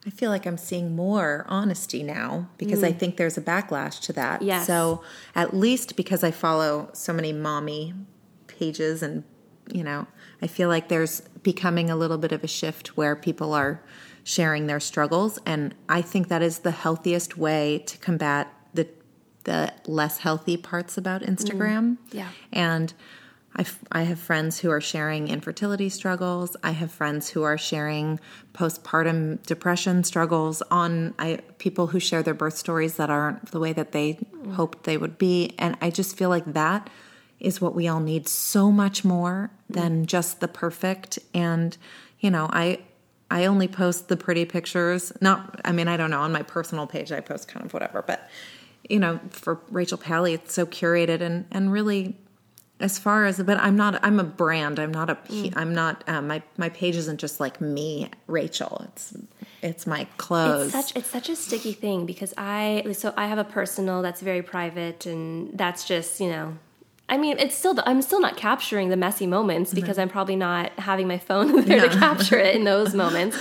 [0.05, 2.87] I feel like I'm seeing more honesty now because mm.
[2.87, 4.41] I think there's a backlash to that.
[4.41, 4.67] Yes.
[4.67, 5.01] So
[5.33, 7.93] at least because I follow so many mommy
[8.47, 9.23] pages and
[9.71, 10.07] you know,
[10.41, 13.81] I feel like there's becoming a little bit of a shift where people are
[14.23, 15.39] sharing their struggles.
[15.45, 18.87] And I think that is the healthiest way to combat the
[19.45, 21.97] the less healthy parts about Instagram.
[21.97, 22.29] Mm, yeah.
[22.51, 22.93] And
[23.55, 26.55] I, I have friends who are sharing infertility struggles.
[26.63, 28.19] I have friends who are sharing
[28.53, 33.73] postpartum depression struggles on I, people who share their birth stories that aren't the way
[33.73, 34.19] that they
[34.53, 35.53] hoped they would be.
[35.59, 36.89] And I just feel like that
[37.39, 41.19] is what we all need so much more than just the perfect.
[41.33, 41.77] And,
[42.19, 42.79] you know, I,
[43.29, 45.11] I only post the pretty pictures.
[45.21, 46.21] Not, I mean, I don't know.
[46.21, 48.01] On my personal page, I post kind of whatever.
[48.01, 48.29] But,
[48.89, 52.15] you know, for Rachel Pally, it's so curated and, and really
[52.83, 55.51] as far as but i'm not i'm a brand i'm not a mm.
[55.55, 59.15] i'm not um, my my page isn't just like me rachel it's
[59.61, 63.37] it's my clothes it's such it's such a sticky thing because i so i have
[63.37, 66.57] a personal that's very private and that's just you know
[67.09, 69.99] I mean, it's still I'm still not capturing the messy moments because.
[69.99, 71.89] I'm probably not having my phone there no.
[71.89, 73.37] to capture it in those moments.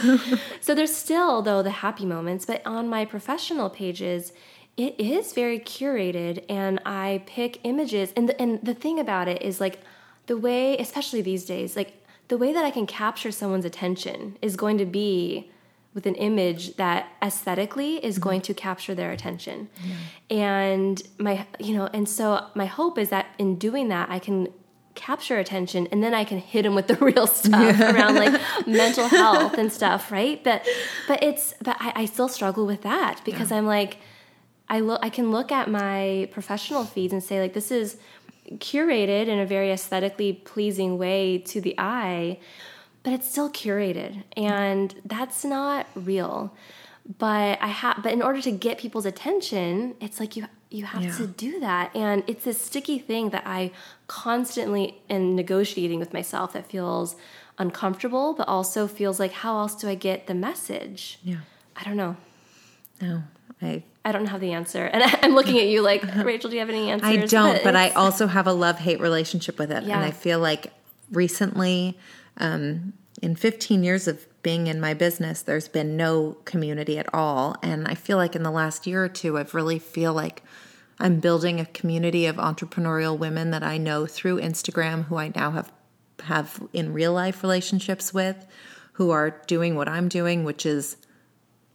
[0.61, 4.33] so there's still though the happy moments, but on my professional pages,
[4.77, 9.43] it is very curated and I pick images and the, and the thing about it
[9.43, 9.81] is like
[10.27, 14.57] the way especially these days, like the way that I can capture someone's attention is
[14.57, 15.51] going to be
[15.95, 18.23] with an image that aesthetically is mm-hmm.
[18.23, 19.69] going to capture their attention.
[19.85, 20.37] Yeah.
[20.37, 24.49] And my you know, and so my hope is that in doing that I can
[24.95, 27.93] capture attention and then I can hit them with the real stuff yeah.
[27.93, 30.43] around like mental health and stuff, right?
[30.43, 30.67] But
[31.09, 33.59] but it's but I, I still struggle with that because yeah.
[33.59, 33.99] I'm like
[34.73, 37.99] I look I can look at my professional feeds and say like this is
[38.53, 42.39] curated in a very aesthetically pleasing way to the eye
[43.03, 46.57] but it's still curated and that's not real.
[47.19, 51.03] But i have but in order to get people's attention it's like you you have
[51.03, 51.17] yeah.
[51.17, 53.73] to do that and it's this sticky thing that i
[54.07, 57.17] constantly am negotiating with myself that feels
[57.59, 61.19] uncomfortable but also feels like how else do i get the message?
[61.23, 61.41] Yeah.
[61.77, 62.17] I don't know.
[63.01, 63.25] No
[63.63, 64.85] i I don't have the answer.
[64.85, 67.09] And I'm looking at you like, Rachel, do you have any answers?
[67.09, 69.85] I don't, but, but I also have a love hate relationship with it.
[69.85, 69.97] Yeah.
[69.97, 70.73] And I feel like
[71.13, 71.99] recently
[72.39, 77.57] um, in 15 years of being in my business, there's been no community at all.
[77.63, 80.43] And I feel like in the last year or two, I've really feel like
[80.99, 85.53] I'm building a community of entrepreneurial women that I know through Instagram who I now
[85.53, 85.73] have
[86.25, 88.47] have in real life relationships with
[88.93, 90.97] who are doing what I'm doing, which is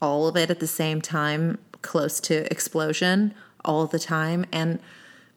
[0.02, 4.46] all of it at the same time, close to explosion all the time.
[4.52, 4.80] And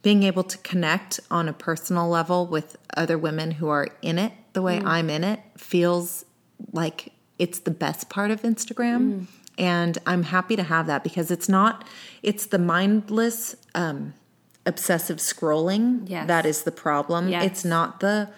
[0.02, 4.32] being able to connect on a personal level with other women who are in it
[4.52, 4.86] the way mm.
[4.86, 6.24] I'm in it feels
[6.72, 8.98] like it's the best part of Instagram.
[8.98, 9.26] Mm.
[9.58, 11.86] And I'm happy to have that because it's not,
[12.22, 14.14] it's the mindless, um,
[14.64, 16.26] obsessive scrolling yes.
[16.28, 17.28] that is the problem.
[17.28, 17.44] Yes.
[17.44, 18.30] It's not the,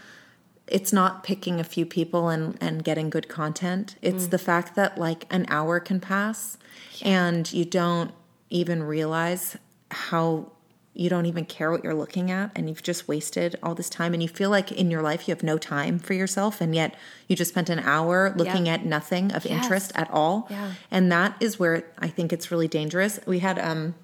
[0.72, 3.96] it's not picking a few people and, and getting good content.
[4.00, 4.30] It's mm.
[4.30, 6.56] the fact that like an hour can pass
[6.94, 7.26] yeah.
[7.26, 8.10] and you don't
[8.48, 9.58] even realize
[9.90, 10.50] how
[10.94, 14.14] you don't even care what you're looking at and you've just wasted all this time
[14.14, 16.94] and you feel like in your life you have no time for yourself and yet
[17.28, 18.74] you just spent an hour looking Yeah.
[18.74, 19.64] at nothing of Yes.
[19.64, 20.72] interest at all Yeah.
[20.90, 23.94] and that is where i think it's really dangerous we had um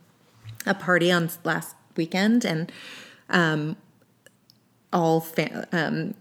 [0.65, 2.73] a party on last weekend and
[3.29, 3.77] um
[4.91, 6.15] all fa- um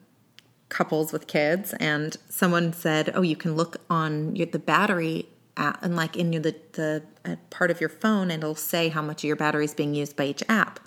[0.69, 5.25] couples with kids and someone said oh you can look on your, the battery
[5.57, 8.89] app and like in your, the, the uh, part of your phone and it'll say
[8.89, 10.79] how much of your battery is being used by each app.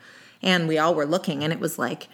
[0.42, 2.08] And we all were looking and it was like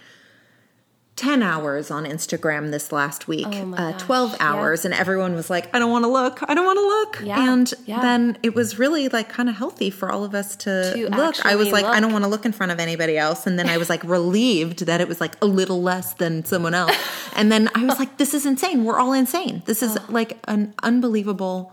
[1.17, 4.37] 10 hours on instagram this last week Oh uh, gosh, 12 yeah.
[4.41, 7.27] hours and everyone was like i don't want to look i don't want to look.
[7.27, 8.03] Yeah, and yeah.
[8.03, 11.45] then it was really like kind of healthy for all of us to, To look.
[11.47, 13.47] I was like i don't want to look in front of anybody else.
[13.47, 16.75] And then i was like relieved that it was like a little less than someone
[16.75, 16.95] else.
[17.35, 18.85] And then i was like this is insane.
[18.85, 19.63] We're all insane.
[19.65, 21.73] This is like an unbelievable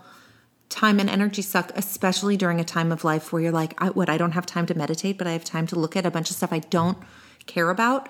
[0.70, 4.10] time and energy suck especially during a time of life where you're like I, what
[4.10, 6.32] i don't have time to meditate but i have time to look at a bunch
[6.32, 6.98] of stuff i don't
[7.46, 8.10] care about?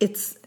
[0.00, 0.41] It's it-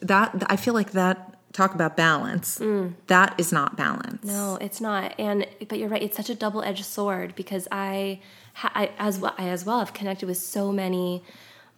[0.00, 2.92] that i feel like that talk about balance mm.
[3.06, 5.14] that is not balance No, it's not.
[5.18, 6.02] And but you're right.
[6.02, 8.20] It's such a double edged sword because I,
[8.62, 11.22] I as well, I as well have connected with so many,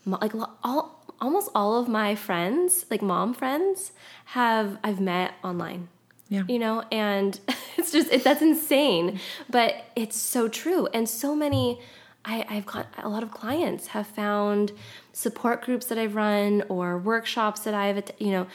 [0.07, 3.93] like all almost all of my friends, like mom friends,
[4.27, 5.89] have I've met online.
[6.29, 6.45] Yeah.
[6.49, 7.39] You know, and
[7.77, 10.87] it's just it, that's insane, but it's so true.
[10.89, 11.81] And so many,
[12.25, 14.73] I, I've got a lot of clients have found
[15.13, 18.47] support groups that I've run or workshops that I've, you know,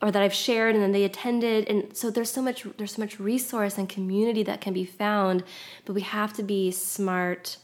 [0.00, 1.68] or that I've shared and then they attended.
[1.68, 5.42] And so there's so much, there's so much resource and community that can be found,
[5.84, 7.56] but we have to be smart,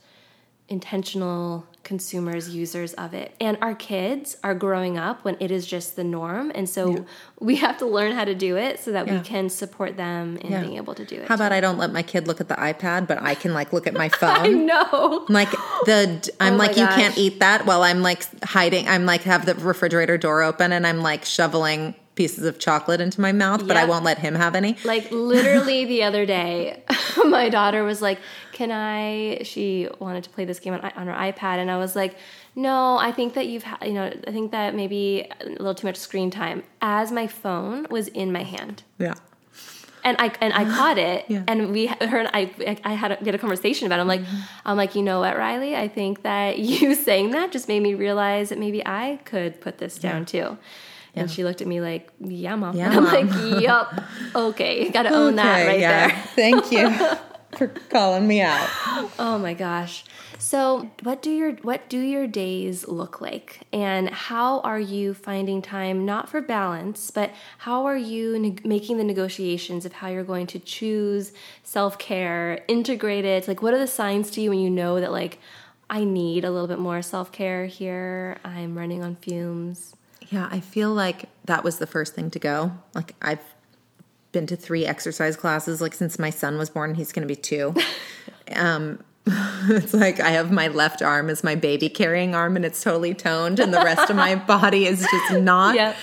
[0.69, 3.35] intentional consumers, users of it.
[3.41, 6.53] And our kids are growing up when it is just the norm.
[6.55, 7.05] And so
[7.41, 9.19] we have to learn how to do it so that Yeah.
[9.19, 10.61] we can support them in Yeah.
[10.61, 11.29] being able to do it.
[11.29, 13.73] how about i don't let my kid look at the ipad but i can like
[13.73, 14.31] look at my phone?
[14.31, 15.25] I know.
[15.29, 15.51] like
[15.87, 19.23] the oh i'm Oh like you can't eat that while i'm like hiding i'm like
[19.23, 23.67] have the refrigerator door open and i'm like shoveling pieces of chocolate into my mouth
[23.67, 26.83] but i won't let him have any Like literally the other day,
[27.25, 28.19] my daughter was like,
[28.53, 31.95] "Can I?" She wanted to play this game on, on her iPad, and I was
[31.97, 32.17] like,
[32.55, 35.87] "No, I think that you've, ha- you know, I think that maybe a little too
[35.87, 39.15] much screen time." As my phone was in my hand, yeah
[40.05, 41.45] and I and I caught it, Yeah.
[41.47, 42.51] and we, her and I,
[42.85, 43.99] I had a, had a conversation about.
[43.99, 44.03] It.
[44.03, 44.41] I'm like, mm-hmm.
[44.67, 45.77] I'm like, you know what, Riley?
[45.77, 49.79] I think that you saying that just made me realize that maybe I could put
[49.79, 50.59] this down too.
[51.15, 53.29] And she looked at me like, "Yeah, mom." Yeah, I'm Mom.
[53.29, 54.03] like, "Yup,
[54.35, 56.09] okay, got to own that right yeah.
[56.09, 56.91] there." thank you
[57.59, 58.67] for calling me out
[59.19, 60.05] Oh my gosh.
[60.39, 65.63] So, what do your what do your days look like, and how are you finding
[65.63, 70.25] time not for balance, but how are you neg- making the negotiations of how you're
[70.25, 73.47] going to choose self care, integrate it?
[73.47, 75.39] Like, what are the signs to you when you know that like
[75.89, 78.39] I need a little bit more self care here?
[78.45, 79.95] I'm running on fumes.
[80.33, 82.73] Yeah, I feel like that was the first thing to go.
[82.95, 83.41] Like I've
[84.33, 86.95] been to three exercise classes like since my son was born.
[86.95, 87.75] He's going to be two.
[88.57, 92.83] um, it's like I have my left arm as my baby carrying arm, and it's
[92.83, 95.75] totally toned, and the rest of my body is just not.
[95.77, 95.97] Yep.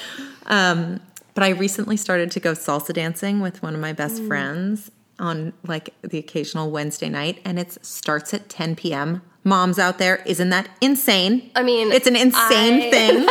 [0.46, 1.02] Um,
[1.34, 3.98] but I recently started to go salsa dancing with one of my Mm.
[3.98, 9.22] best friends on like the occasional Wednesday night, and it starts at 10 p.m.
[9.44, 11.50] Moms out there, isn't that insane?
[11.56, 13.28] I mean, it's an insane I- thing.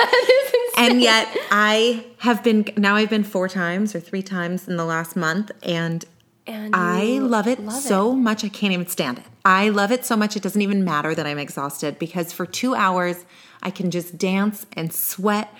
[0.79, 0.97] That is insane.
[0.97, 4.85] and yet I have been now I've been four times or three times in the
[4.85, 6.05] last month and
[6.47, 9.25] And I love it love so much I can't even stand it.
[9.45, 12.75] I love it so much it doesn't even matter that I'm exhausted because for 2
[12.75, 13.25] hours
[13.63, 15.53] I can just dance and sweat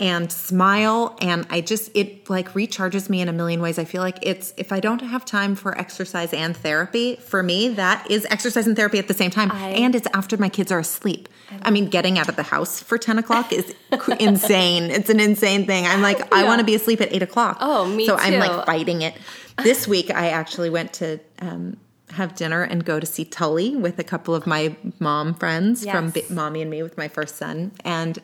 [0.00, 3.78] and smile and I just it like recharges me in a million ways.
[3.78, 7.68] I feel like it's if I don't have time for exercise and therapy, for me
[7.68, 10.72] that is exercise and therapy at the same time I- and it's after my kids
[10.72, 11.28] are asleep.
[11.62, 13.74] I mean, getting out of the house for 10 o'clock is
[14.18, 14.84] insane.
[14.90, 15.84] It's an insane thing.
[15.86, 17.58] I'm like, I want to be asleep at 8 o'clock.
[17.60, 19.14] Oh, me So I'm like fighting it.
[19.62, 21.76] This week, I actually went to um,
[22.12, 26.12] have dinner and go to see Tully with a couple of my mom friends from
[26.14, 26.28] Yes.
[26.28, 27.72] Bi- Mommy and Me with my first son.
[27.84, 28.18] And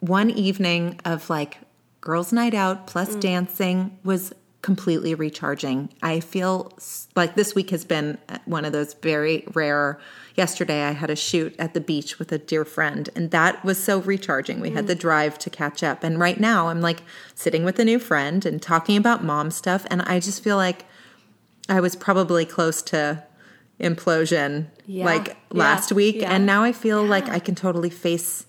[0.00, 1.58] one evening of like
[2.00, 3.20] girls' night out plus Mm.
[3.20, 4.32] dancing was
[4.62, 5.88] completely recharging.
[6.02, 6.70] I feel
[7.16, 9.98] like this week has been uh, one of those very rare.
[10.36, 13.82] Yesterday, I had a shoot at the beach with a dear friend, and that was
[13.82, 14.60] so recharging.
[14.60, 16.04] We had the drive to catch up.
[16.04, 17.02] And right now, I'm like
[17.34, 20.84] sitting with a new friend and talking about mom stuff, and I just feel like
[21.68, 23.22] I was probably close to
[23.80, 25.04] implosion Yeah.
[25.06, 25.34] like Yeah.
[25.52, 26.30] last week Yeah.
[26.34, 28.44] and now I feel like I can totally face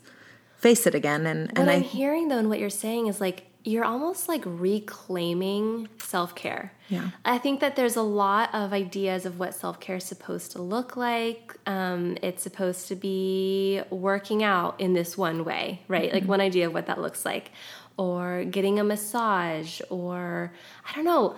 [0.61, 3.19] face it again and What and I'm I hearing though, and what you're saying is
[3.19, 6.73] like you're almost like reclaiming self care.
[6.89, 7.09] Yeah.
[7.23, 10.61] I think that there's a lot of ideas of what self care is supposed to
[10.61, 11.55] look like.
[11.65, 16.05] Um, it's supposed to be working out in this one way, right?
[16.05, 16.15] Mm-hmm.
[16.15, 17.51] Like one idea of what that looks like,
[17.97, 20.53] or getting a massage, or
[20.89, 21.35] I don't know.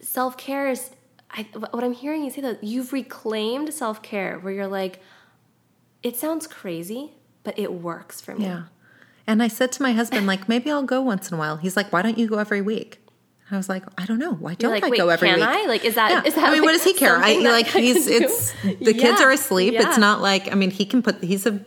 [0.00, 0.90] Self care is.
[1.36, 5.00] I, what I'm hearing you say that you've reclaimed self care, where you're like,
[6.02, 7.12] it sounds crazy,
[7.44, 8.44] but it works for me.
[8.46, 8.64] Yeah.
[9.26, 11.56] And I said to my husband, like, maybe I'll go once in a while.
[11.56, 12.98] He's like, why don't you go every week?
[13.48, 14.32] And I was like, I don't know.
[14.34, 15.48] Why don't like, I go every can week?
[15.48, 15.66] I?
[15.66, 16.10] Like, is that?
[16.10, 16.22] Yeah.
[16.24, 17.16] Is that I mean, what does he care?
[17.16, 18.12] I like he's do?
[18.12, 19.74] it's the kids are asleep.
[19.74, 19.86] Yeah.
[19.88, 21.60] It's not like I mean he can put he's a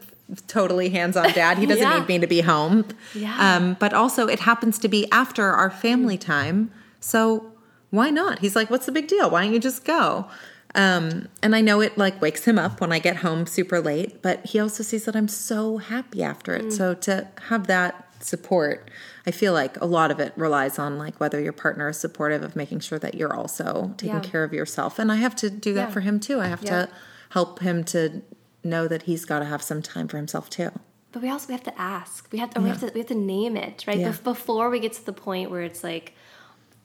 [0.47, 1.57] totally hands-on dad.
[1.59, 1.99] He doesn't Yeah.
[1.99, 2.86] need me to be home.
[3.13, 3.36] Yeah.
[3.57, 6.71] Um, but also it happens to be after our family time.
[6.99, 7.51] So
[7.91, 8.39] why not?
[8.39, 9.30] He's like, what's the big deal?
[9.30, 10.28] Why don't you just go?
[10.76, 14.22] Um, and I know it like wakes him up when I get home super late,
[14.22, 16.72] but he also sees that I'm so happy after it.
[16.72, 18.89] So to have that support,
[19.26, 22.43] I feel like a lot of it relies on like whether your partner is supportive
[22.43, 24.22] of making sure that you're also taking Yeah.
[24.22, 24.99] care of yourself.
[24.99, 25.93] And I have to do that Yeah.
[25.93, 26.39] for him too.
[26.41, 26.86] I have Yeah.
[26.86, 26.89] to
[27.30, 28.22] help him to
[28.63, 30.72] know that he's got to have some time for himself too.
[31.11, 32.28] But we also we have to ask.
[32.32, 33.97] We have to, we have to we have to name it right.
[33.99, 36.13] Bef- before we get to the point where it's like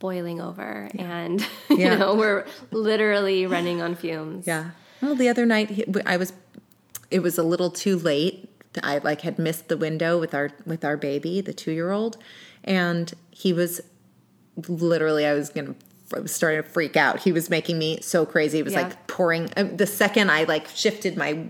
[0.02, 1.40] boiling over and
[1.70, 1.94] you Yeah.
[1.96, 4.46] know we're literally running on fumes.
[4.46, 4.70] Yeah.
[5.00, 5.68] Well, the other night
[6.04, 6.32] I was,
[7.10, 8.48] it was a little too late.
[8.82, 12.16] I like had missed the window with our with our baby, the two year old,
[12.64, 13.80] and he was
[14.68, 15.26] literally.
[15.26, 15.74] I was gonna.
[16.14, 17.20] I was starting to freak out.
[17.20, 18.58] He was making me so crazy.
[18.58, 18.82] He was Yeah.
[18.82, 19.48] like pouring.
[19.56, 21.44] uh, The second I like shifted my,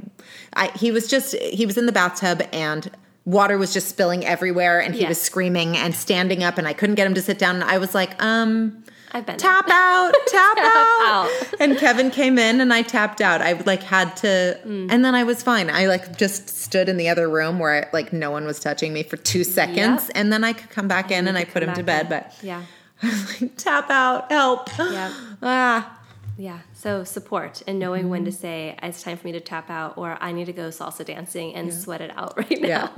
[0.54, 2.90] I he was just he was in the bathtub and
[3.24, 5.08] water was just spilling everywhere and he Yeah.
[5.08, 7.78] was screaming and standing up and I couldn't get him to sit down and I
[7.78, 8.82] was like, um,
[9.14, 11.02] I've been tap out, tap, out.
[11.04, 11.30] out.
[11.60, 13.42] And Kevin came in and I tapped out.
[13.42, 14.88] I like had to, Mm.
[14.90, 15.68] and then I was fine.
[15.70, 19.02] I like just stood in the other room where like no one was touching me
[19.02, 20.12] for two seconds, Yep.
[20.14, 22.04] and then I could come back in and I put him to bed.
[22.06, 22.08] in.
[22.08, 22.62] But Yeah.
[23.02, 24.68] I was like, tap out, help.
[24.78, 25.12] Yeah.
[25.42, 25.98] Ah,
[26.38, 26.58] Yeah.
[26.82, 28.40] So support and knowing when to Mm-hmm.
[28.40, 31.54] say it's time for me to tap out or I need to go salsa dancing
[31.54, 32.68] and sweat it out right now.
[32.68, 32.88] Yeah.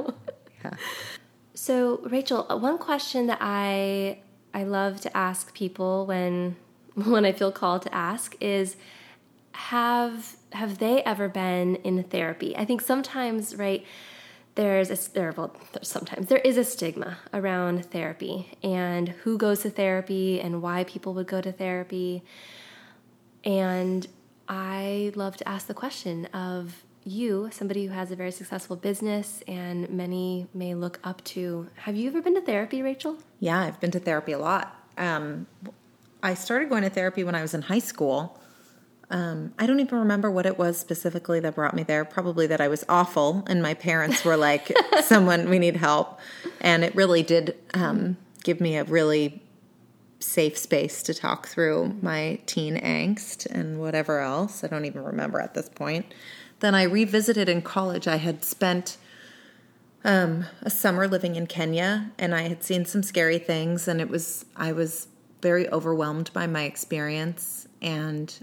[0.65, 0.75] yeah.
[1.55, 4.19] So, Rachel, uh, one question that I
[4.55, 6.57] I love to ask people when
[6.95, 8.77] when I feel called to ask is
[9.53, 12.57] have have they ever been in therapy?
[12.57, 13.85] I think sometimes, right,
[14.55, 19.61] there's a there well, there's sometimes there is a stigma around therapy and who goes
[19.63, 22.23] to therapy and why people would go to therapy.
[23.45, 24.07] And
[24.49, 29.43] I love to ask the question of you, somebody who has a very successful business
[29.47, 31.69] and many may look up to.
[31.77, 33.19] Have you ever been to therapy, Rachel?
[33.41, 34.75] Yeah, I've been to therapy a lot.
[34.97, 35.47] Um,
[36.23, 38.41] I started going to therapy when I was in high school.
[39.11, 42.07] Um, I don't even remember what it was specifically that brought me there.
[42.07, 44.73] Probably that I was awful, and my parents were like,
[45.03, 46.19] "Someone, we need help,"
[46.63, 49.43] and it really did um, give me a really
[50.25, 54.65] safe space to talk through my teen angst and whatever else.
[54.65, 56.07] I don't even remember at this point.
[56.61, 58.09] Then I revisited in college.
[58.09, 58.97] I had spent
[60.05, 64.09] um, a summer living in Kenya, and I had seen some scary things, and it
[64.09, 65.09] was I was
[65.41, 68.35] very overwhelmed by my experience, and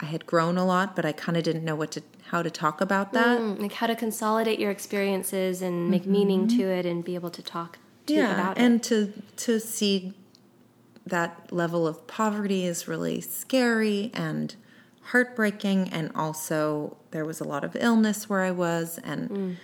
[0.00, 2.50] I had grown a lot, but I kind of didn't know what to how to
[2.50, 3.38] talk about that.
[3.38, 7.30] Mm, like how to consolidate your experiences and make meaning to it and be able
[7.30, 8.62] to talk to yeah, about it.
[8.62, 8.82] and it.
[8.84, 10.14] to to see
[11.06, 14.54] that level of poverty is really scary and
[15.08, 19.56] heartbreaking, and also there was a lot of illness where I was, and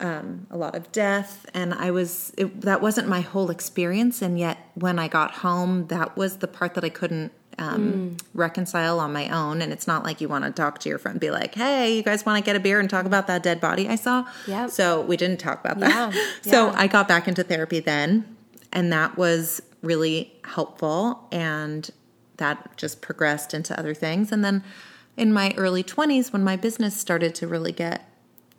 [0.00, 4.38] um, a lot of death, and I was it, that wasn't my whole experience, and
[4.38, 7.32] yet when I got home, that was the part that I couldn't.
[7.60, 10.96] Um, reconcile on my own and it's not like you want to talk to your
[10.96, 13.26] friend and be like hey you guys want to get a beer and talk about
[13.26, 14.68] that dead body i saw Yeah.
[14.68, 16.74] so we didn't talk about that Yeah, so yeah.
[16.76, 18.36] I got back into therapy then,
[18.72, 21.28] and that was really helpful.
[21.30, 21.88] And
[22.36, 24.32] that just progressed into other things.
[24.32, 24.64] And then
[25.16, 28.08] in my early 20s, when my business started to really get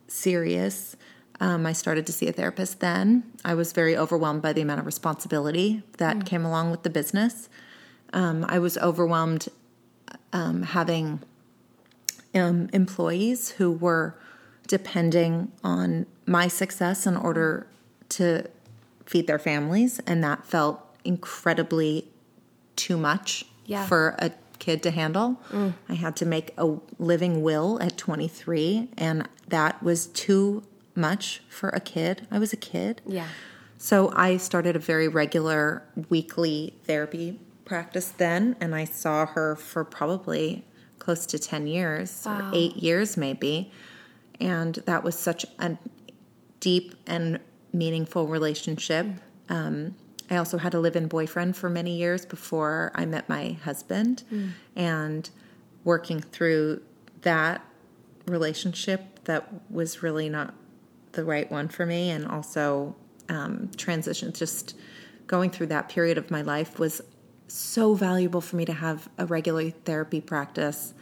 [0.07, 0.95] serious,
[1.39, 3.23] um, I started to see a therapist then.
[3.45, 7.47] I was very overwhelmed by the amount of responsibility that came along with the business.
[8.11, 9.47] Um, I was overwhelmed
[10.33, 11.21] um, having
[12.35, 14.15] um, employees who were
[14.67, 17.67] depending on my success in order
[18.09, 18.45] to
[19.09, 22.07] feed their families, and that felt incredibly
[22.75, 23.87] too much Yeah.
[23.87, 24.29] for a
[24.59, 25.41] kid to handle.
[25.51, 25.73] Mm.
[25.89, 30.61] I had to make a living will at 23, and that was too
[30.95, 32.27] much for a kid.
[32.29, 33.01] I was a kid.
[33.07, 33.25] Yeah.
[33.79, 39.83] So I started a very regular weekly therapy practice then, and I saw her for
[39.83, 40.65] probably
[40.99, 42.49] close to 10 years Wow.
[42.49, 43.71] or eight years, maybe.
[44.39, 45.77] And that was such a
[46.59, 47.39] deep and
[47.73, 49.07] meaningful relationship.
[49.49, 49.95] Um,
[50.29, 54.23] I also had a live in boyfriend for many years before I met my husband.
[54.75, 55.29] And
[55.83, 56.81] working through
[57.21, 57.63] that
[58.27, 60.53] relationship that was really not
[61.13, 62.11] the right one for me.
[62.11, 62.95] And also
[63.27, 64.75] um, transition, just
[65.27, 67.01] going through that period of my life was
[67.47, 70.93] so valuable for me to have a regular therapy practice.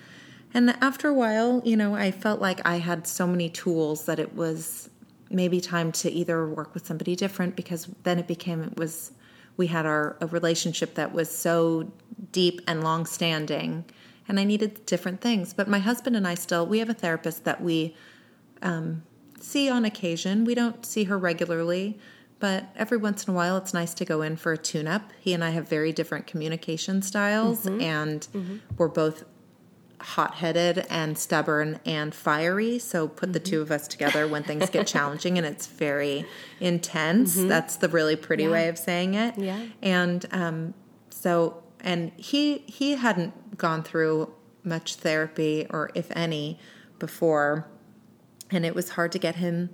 [0.54, 4.20] And after a while, you know, I felt like I had so many tools that
[4.20, 4.90] it was
[5.30, 9.12] maybe time to either work with somebody different because then it became it was
[9.58, 11.92] we had our a relationship that was so
[12.32, 13.86] deep and long standing
[14.30, 15.54] and I needed different things.
[15.54, 17.96] But my husband and I still we have a therapist that we
[18.62, 19.04] um,
[19.40, 20.44] see on occasion.
[20.46, 21.98] We don't see her regularly,
[22.40, 25.12] but every once in a while it's nice to go in for a tune up.
[25.20, 28.28] He and I have very different communication styles and
[28.78, 29.24] we're both
[30.00, 32.78] hot headed and stubborn and fiery.
[32.80, 36.26] So put the two of us together when things get challenging and it's very
[36.60, 37.36] intense.
[37.36, 39.38] That's the really pretty way of saying it.
[39.38, 39.66] Yeah.
[39.82, 40.74] And um,
[41.10, 44.34] so, and he he hadn't gone through
[44.64, 46.60] much therapy or if any
[47.00, 47.68] before,
[48.52, 49.70] and it was hard to get him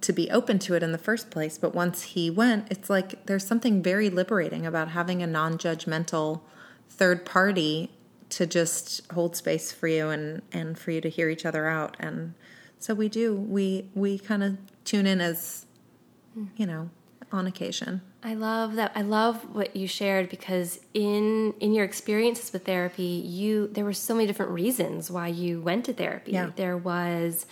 [0.00, 1.58] to be open to it in the first place.
[1.58, 6.40] But once he went, it's like there's something very liberating about having a non-judgmental
[6.88, 7.90] third party
[8.30, 11.96] to just hold space for you and and for you to hear each other out
[11.98, 12.34] and
[12.78, 15.66] so we do we we kind of tune in as
[16.56, 16.90] you know
[17.32, 18.92] on occasion I love that.
[18.94, 23.92] I love what you shared because in in your experiences with therapy, you there were
[23.92, 26.32] so many different reasons why you went to therapy.
[26.32, 26.50] Yeah.
[26.56, 27.46] There was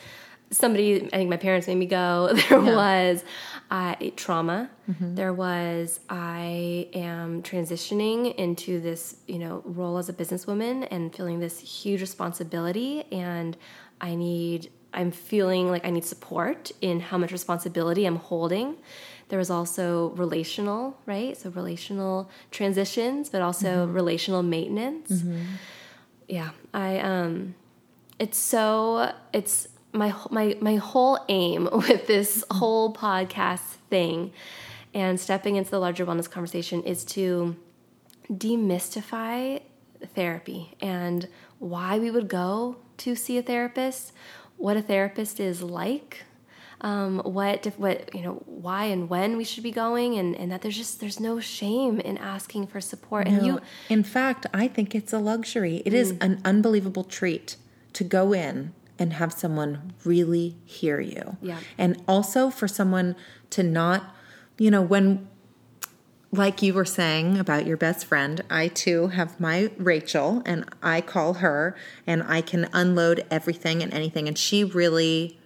[0.50, 1.04] somebody.
[1.06, 2.30] I think my parents made me go.
[2.48, 3.24] There was
[3.70, 4.70] uh, trauma.
[5.00, 11.40] There was I am transitioning into this you know role as a businesswoman and feeling
[11.40, 13.56] this huge responsibility, and
[14.00, 14.70] I need.
[14.94, 18.76] I'm feeling like I need support in how much responsibility I'm holding.
[19.28, 21.36] There was also relational, right?
[21.36, 25.22] So relational transitions, but also relational maintenance.
[26.28, 27.54] Yeah, I um
[28.18, 34.32] it's so it's my my my whole aim with this whole podcast thing
[34.94, 37.56] and stepping into the larger wellness conversation is to
[38.32, 39.60] demystify
[40.14, 41.28] therapy and
[41.58, 44.12] why we would go to see a therapist,
[44.56, 46.24] what a therapist is like,
[46.80, 50.62] um, what what you know why and when we should be going, and, and that
[50.62, 53.26] there's just there's no shame in asking for support.
[53.26, 55.82] And you in fact, I think it's a luxury.
[55.84, 57.56] It is an unbelievable treat
[57.94, 61.36] to go in and have someone really hear you.
[61.42, 61.58] Yeah.
[61.76, 63.14] And also for someone
[63.50, 64.14] to not,
[64.58, 65.28] you know, when
[66.32, 71.00] like you were saying about your best friend, I too have my Rachel and I
[71.00, 71.76] call her
[72.06, 75.38] and I can unload everything and anything and she really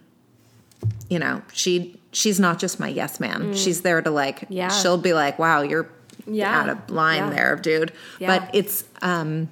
[1.09, 3.53] you know, she she's not just my yes man.
[3.53, 4.69] She's there to like Yeah.
[4.69, 5.87] she'll be like, "Wow, you're
[6.25, 6.59] Yeah.
[6.59, 7.29] out of line Yeah.
[7.29, 9.49] there, dude." But it's um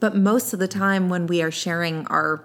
[0.00, 2.42] but most of the time when we are sharing our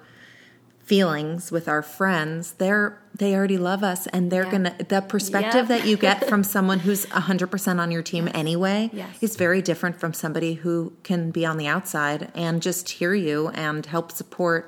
[0.96, 4.70] feelings with our friends, they're they already love us and they're Yeah.
[4.80, 5.74] to the perspective Yep.
[5.74, 9.16] that you get from someone who's 100% on your team anyway Yes.
[9.22, 13.38] is very different from somebody who can be on the outside and just hear you
[13.68, 14.62] and help support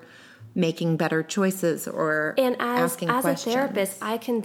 [0.55, 3.55] making better choices or and as asking as questions.
[3.55, 4.37] a therapist i can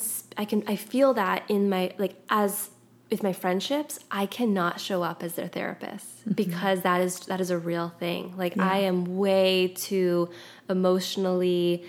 [0.43, 2.71] i can i feel that in my like as
[3.11, 6.33] with my friendships i cannot show up as their therapist Mm-hmm.
[6.33, 8.35] because that is that is a real thing.
[8.37, 10.29] Like i am way too
[10.69, 11.85] emotionally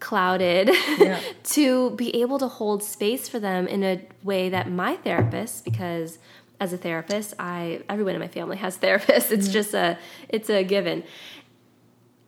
[0.00, 0.70] clouded
[1.44, 6.18] to be able to hold space for them in a way that my therapist because
[6.58, 9.30] as a therapist i everyone in my family has therapists.
[9.30, 9.96] It's just a
[10.28, 11.04] it's a given.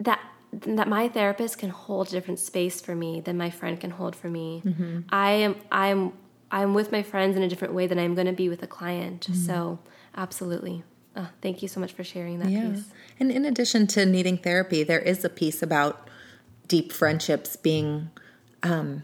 [0.00, 0.20] That
[0.52, 4.14] that my therapist can hold a different space for me than my friend can hold
[4.16, 4.62] for me.
[5.10, 6.12] I am I'm
[6.52, 8.66] I'm with my friends in a different way than I'm going to be with a
[8.66, 9.26] client.
[9.32, 9.78] So
[10.14, 10.84] absolutely,
[11.16, 12.70] uh, thank you so much for sharing that Yeah.
[12.70, 12.84] piece.
[13.18, 16.08] And in addition to needing therapy, there is a piece about
[16.68, 18.10] deep friendships being
[18.62, 19.02] um,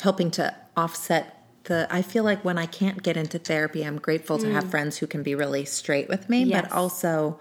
[0.00, 1.86] helping to offset the.
[1.90, 5.06] I feel like when I can't get into therapy, I'm grateful to have friends who
[5.06, 6.48] can be really straight with me, Mm.
[6.50, 6.62] Yes.
[6.62, 7.38] but also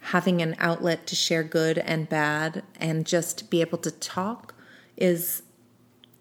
[0.00, 4.54] having an outlet to share good and bad and just be able to talk
[4.96, 5.42] is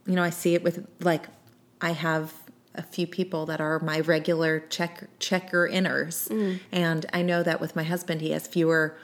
[0.08, 1.28] you know i see it with like
[1.82, 2.34] i have
[2.74, 6.30] a few people that are my regular check checker inners
[6.72, 8.98] and i know that with my husband he has fewer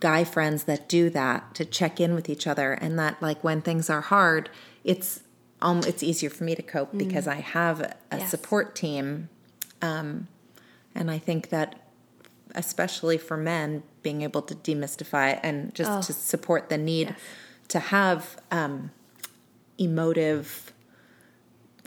[0.00, 2.72] guy friends that do that to check in with each other.
[2.72, 4.50] And that like when things are hard
[4.82, 5.20] it's
[5.62, 8.28] um it's easier for me to cope because i have a Yes.
[8.30, 9.28] support team.
[9.80, 10.26] Um
[10.96, 11.76] and i think that
[12.56, 17.18] especially for men being able to demystify and just to support the need Yes.
[17.68, 18.90] to have um
[19.78, 20.72] emotive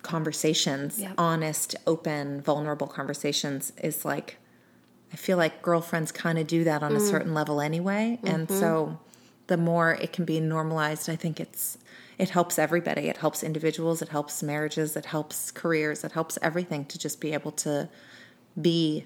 [0.07, 4.37] conversations, honest, open, vulnerable conversations is like
[5.11, 7.09] I feel like girlfriends kind of do that on a mm.
[7.09, 8.19] certain level anyway.
[8.23, 8.59] And mm-hmm.
[8.59, 8.99] so
[9.47, 11.77] the more it can be normalized, I think it's
[12.17, 13.09] it helps everybody.
[13.09, 17.33] It helps individuals, it helps marriages, it helps careers, it helps everything to just be
[17.33, 17.89] able to
[18.59, 19.05] be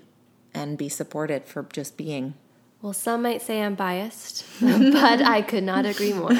[0.53, 2.35] and be supported for just being.
[2.81, 6.31] Well, some might say I'm biased, but I could not agree more.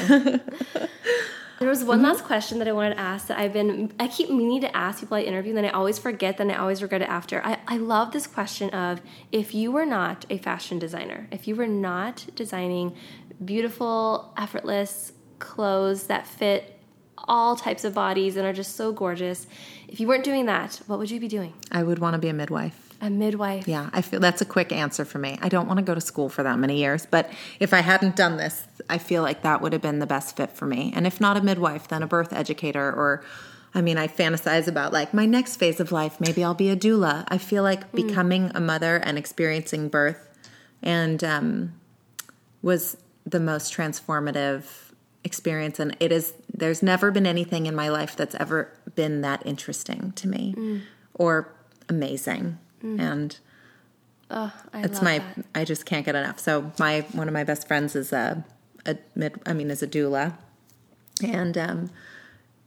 [1.58, 2.06] There was one mm-hmm.
[2.06, 5.00] last question that I wanted to ask that I've been, I keep meaning to ask
[5.00, 7.44] people I interview, and then I always forget, then I always regret it after.
[7.44, 9.00] I, I love this question of
[9.30, 12.96] if you were not a fashion designer, if you were not designing
[13.44, 16.78] beautiful, effortless clothes that fit
[17.16, 19.46] all types of bodies and are just so gorgeous,
[19.88, 21.52] if you weren't doing that, what would you be doing?
[21.70, 22.91] I would want to be a midwife.
[23.02, 23.66] A midwife.
[23.66, 25.36] Yeah, I feel that's a quick answer for me.
[25.42, 27.28] I don't want to go to school for that many years, but
[27.58, 30.52] if I hadn't done this, I feel like that would have been the best fit
[30.52, 30.92] for me.
[30.94, 33.24] And if not a midwife, then a birth educator or
[33.74, 36.76] I mean, I fantasize about like my next phase of life, maybe I'll be a
[36.76, 37.24] doula.
[37.26, 40.28] I feel like becoming a mother and experiencing birth
[40.80, 41.72] and um,
[42.62, 42.96] was
[43.26, 44.64] the most transformative
[45.24, 49.44] experience and it is there's never been anything in my life that's ever been that
[49.46, 50.82] interesting to me
[51.14, 51.52] or
[51.88, 53.38] amazing and
[54.34, 55.44] Oh, I it's my that.
[55.54, 56.38] I just can't get enough.
[56.38, 58.44] So my one of my best friends is a
[58.86, 60.38] a mid I mean is a doula,
[61.22, 61.90] and um,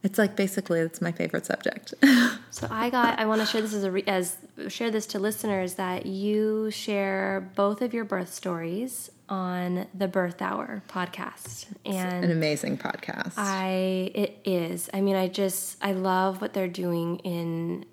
[0.04, 1.94] it's like basically it's my favorite subject.
[2.48, 3.18] So I got.
[3.18, 4.38] I want to share this as a re, as
[4.68, 10.40] share this to listeners that you share both of your birth stories on the Birth
[10.40, 13.34] Hour podcast, and An amazing podcast.
[13.36, 14.88] I it is.
[14.94, 17.84] I mean, I just I love what they're doing in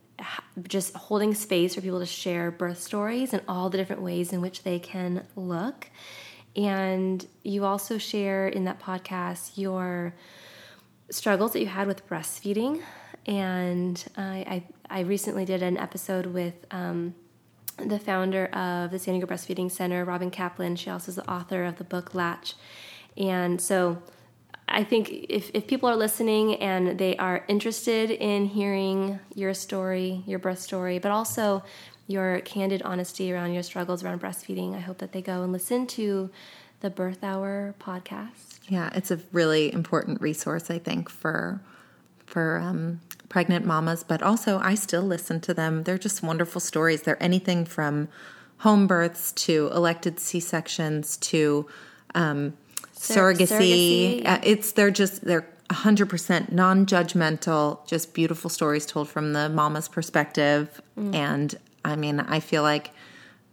[0.67, 4.41] just holding space for people to share birth stories and all the different ways in
[4.41, 5.89] which they can look.
[6.55, 10.13] And you also share in that podcast your
[11.09, 12.81] struggles that you had with breastfeeding.
[13.25, 16.53] And I I, I recently did an episode with.
[16.71, 17.15] Um,
[17.77, 20.75] the founder of the San Diego Breastfeeding Center, Robin Kaplan.
[20.75, 22.53] She also is the author of the book Latch.
[23.17, 24.01] And so
[24.73, 30.23] I think if, if people are listening and they are interested in hearing your story,
[30.25, 31.63] your birth story, but also
[32.07, 35.85] your candid honesty around your struggles around breastfeeding, I hope that they go and listen
[35.87, 36.29] to
[36.81, 38.59] the Birth Hour podcast.
[38.67, 41.61] yeah, it's a really important resource I think for
[42.25, 42.99] for um,
[43.29, 45.83] pregnant mamas, but also I still listen to them.
[45.83, 47.03] They're just wonderful stories.
[47.03, 48.09] They're anything from
[48.59, 51.67] home births to elected C sections to
[52.15, 52.57] um,
[53.03, 54.23] Sur- surrogacy.
[54.23, 54.27] surrogacy.
[54.27, 60.81] Uh, it's they're just they're 100% non-judgmental, just beautiful stories told from the mama's perspective.
[60.95, 62.91] And I mean, I feel like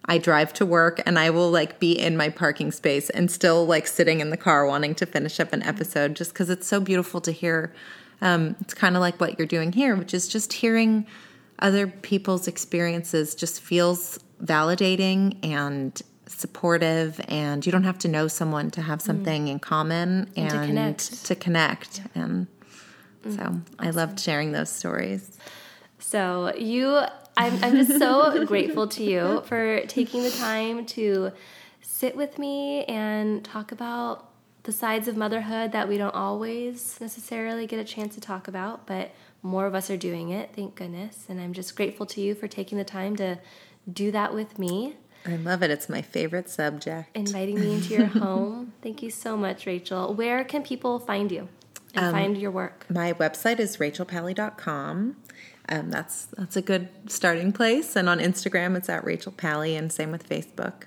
[0.05, 3.65] I drive to work and I will like be in my parking space and still
[3.65, 6.81] like sitting in the car wanting to finish up an episode just because it's so
[6.81, 7.73] beautiful to hear.
[8.21, 11.07] Um, it's kind of like what you're doing here, which is just hearing
[11.61, 18.71] other people's experiences just feels validating and supportive and you don't have to know someone
[18.73, 19.03] to have mm.
[19.03, 21.25] something in common and, to connect.
[21.27, 22.03] to connect.
[22.15, 22.47] and
[23.25, 23.37] mm.
[23.37, 25.39] so I loved sharing those stories
[25.99, 26.99] So you,
[27.37, 31.33] I'm, I'm just so grateful to you for taking the time to
[31.83, 34.31] sit with me and talk about
[34.65, 38.87] the sides of motherhood that we don't always necessarily get a chance to talk about,
[38.87, 39.11] but
[39.43, 41.27] more of us are doing it, thank goodness.
[41.29, 43.39] And I'm just grateful to you for taking the time to
[43.91, 44.97] do that with me,
[45.27, 45.71] I love it.
[45.71, 47.15] It's my favorite subject.
[47.17, 48.73] inviting me into your home.
[48.83, 50.15] Thank you so much, Rachel.
[50.15, 51.49] Where can people find you
[51.95, 52.87] and find your work?
[52.89, 55.17] My website is rachelpally.com.
[55.69, 57.97] Um, that's that's a good starting place.
[57.97, 60.85] And on Instagram, it's at Rachel Pally, and same with Facebook.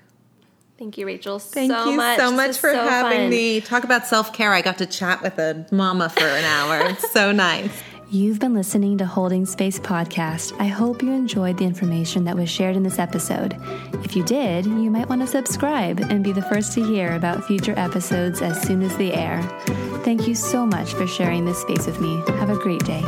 [0.76, 2.18] Thank you, Rachel, Thank so you much.
[2.18, 3.30] so much for so having fun.
[3.30, 3.60] me.
[3.60, 4.52] Talk about self care.
[4.52, 6.90] I got to chat with a mama for an hour.
[6.90, 7.70] It's so nice.
[8.14, 10.54] You've been listening to Holding Space Podcast.
[10.60, 13.56] I hope you enjoyed the information that was shared in this episode.
[14.04, 17.44] If you did, you might want to subscribe and be the first to hear about
[17.44, 19.42] future episodes as soon as they air.
[20.04, 22.22] Thank you so much for sharing this space with me.
[22.38, 23.02] Have a great day.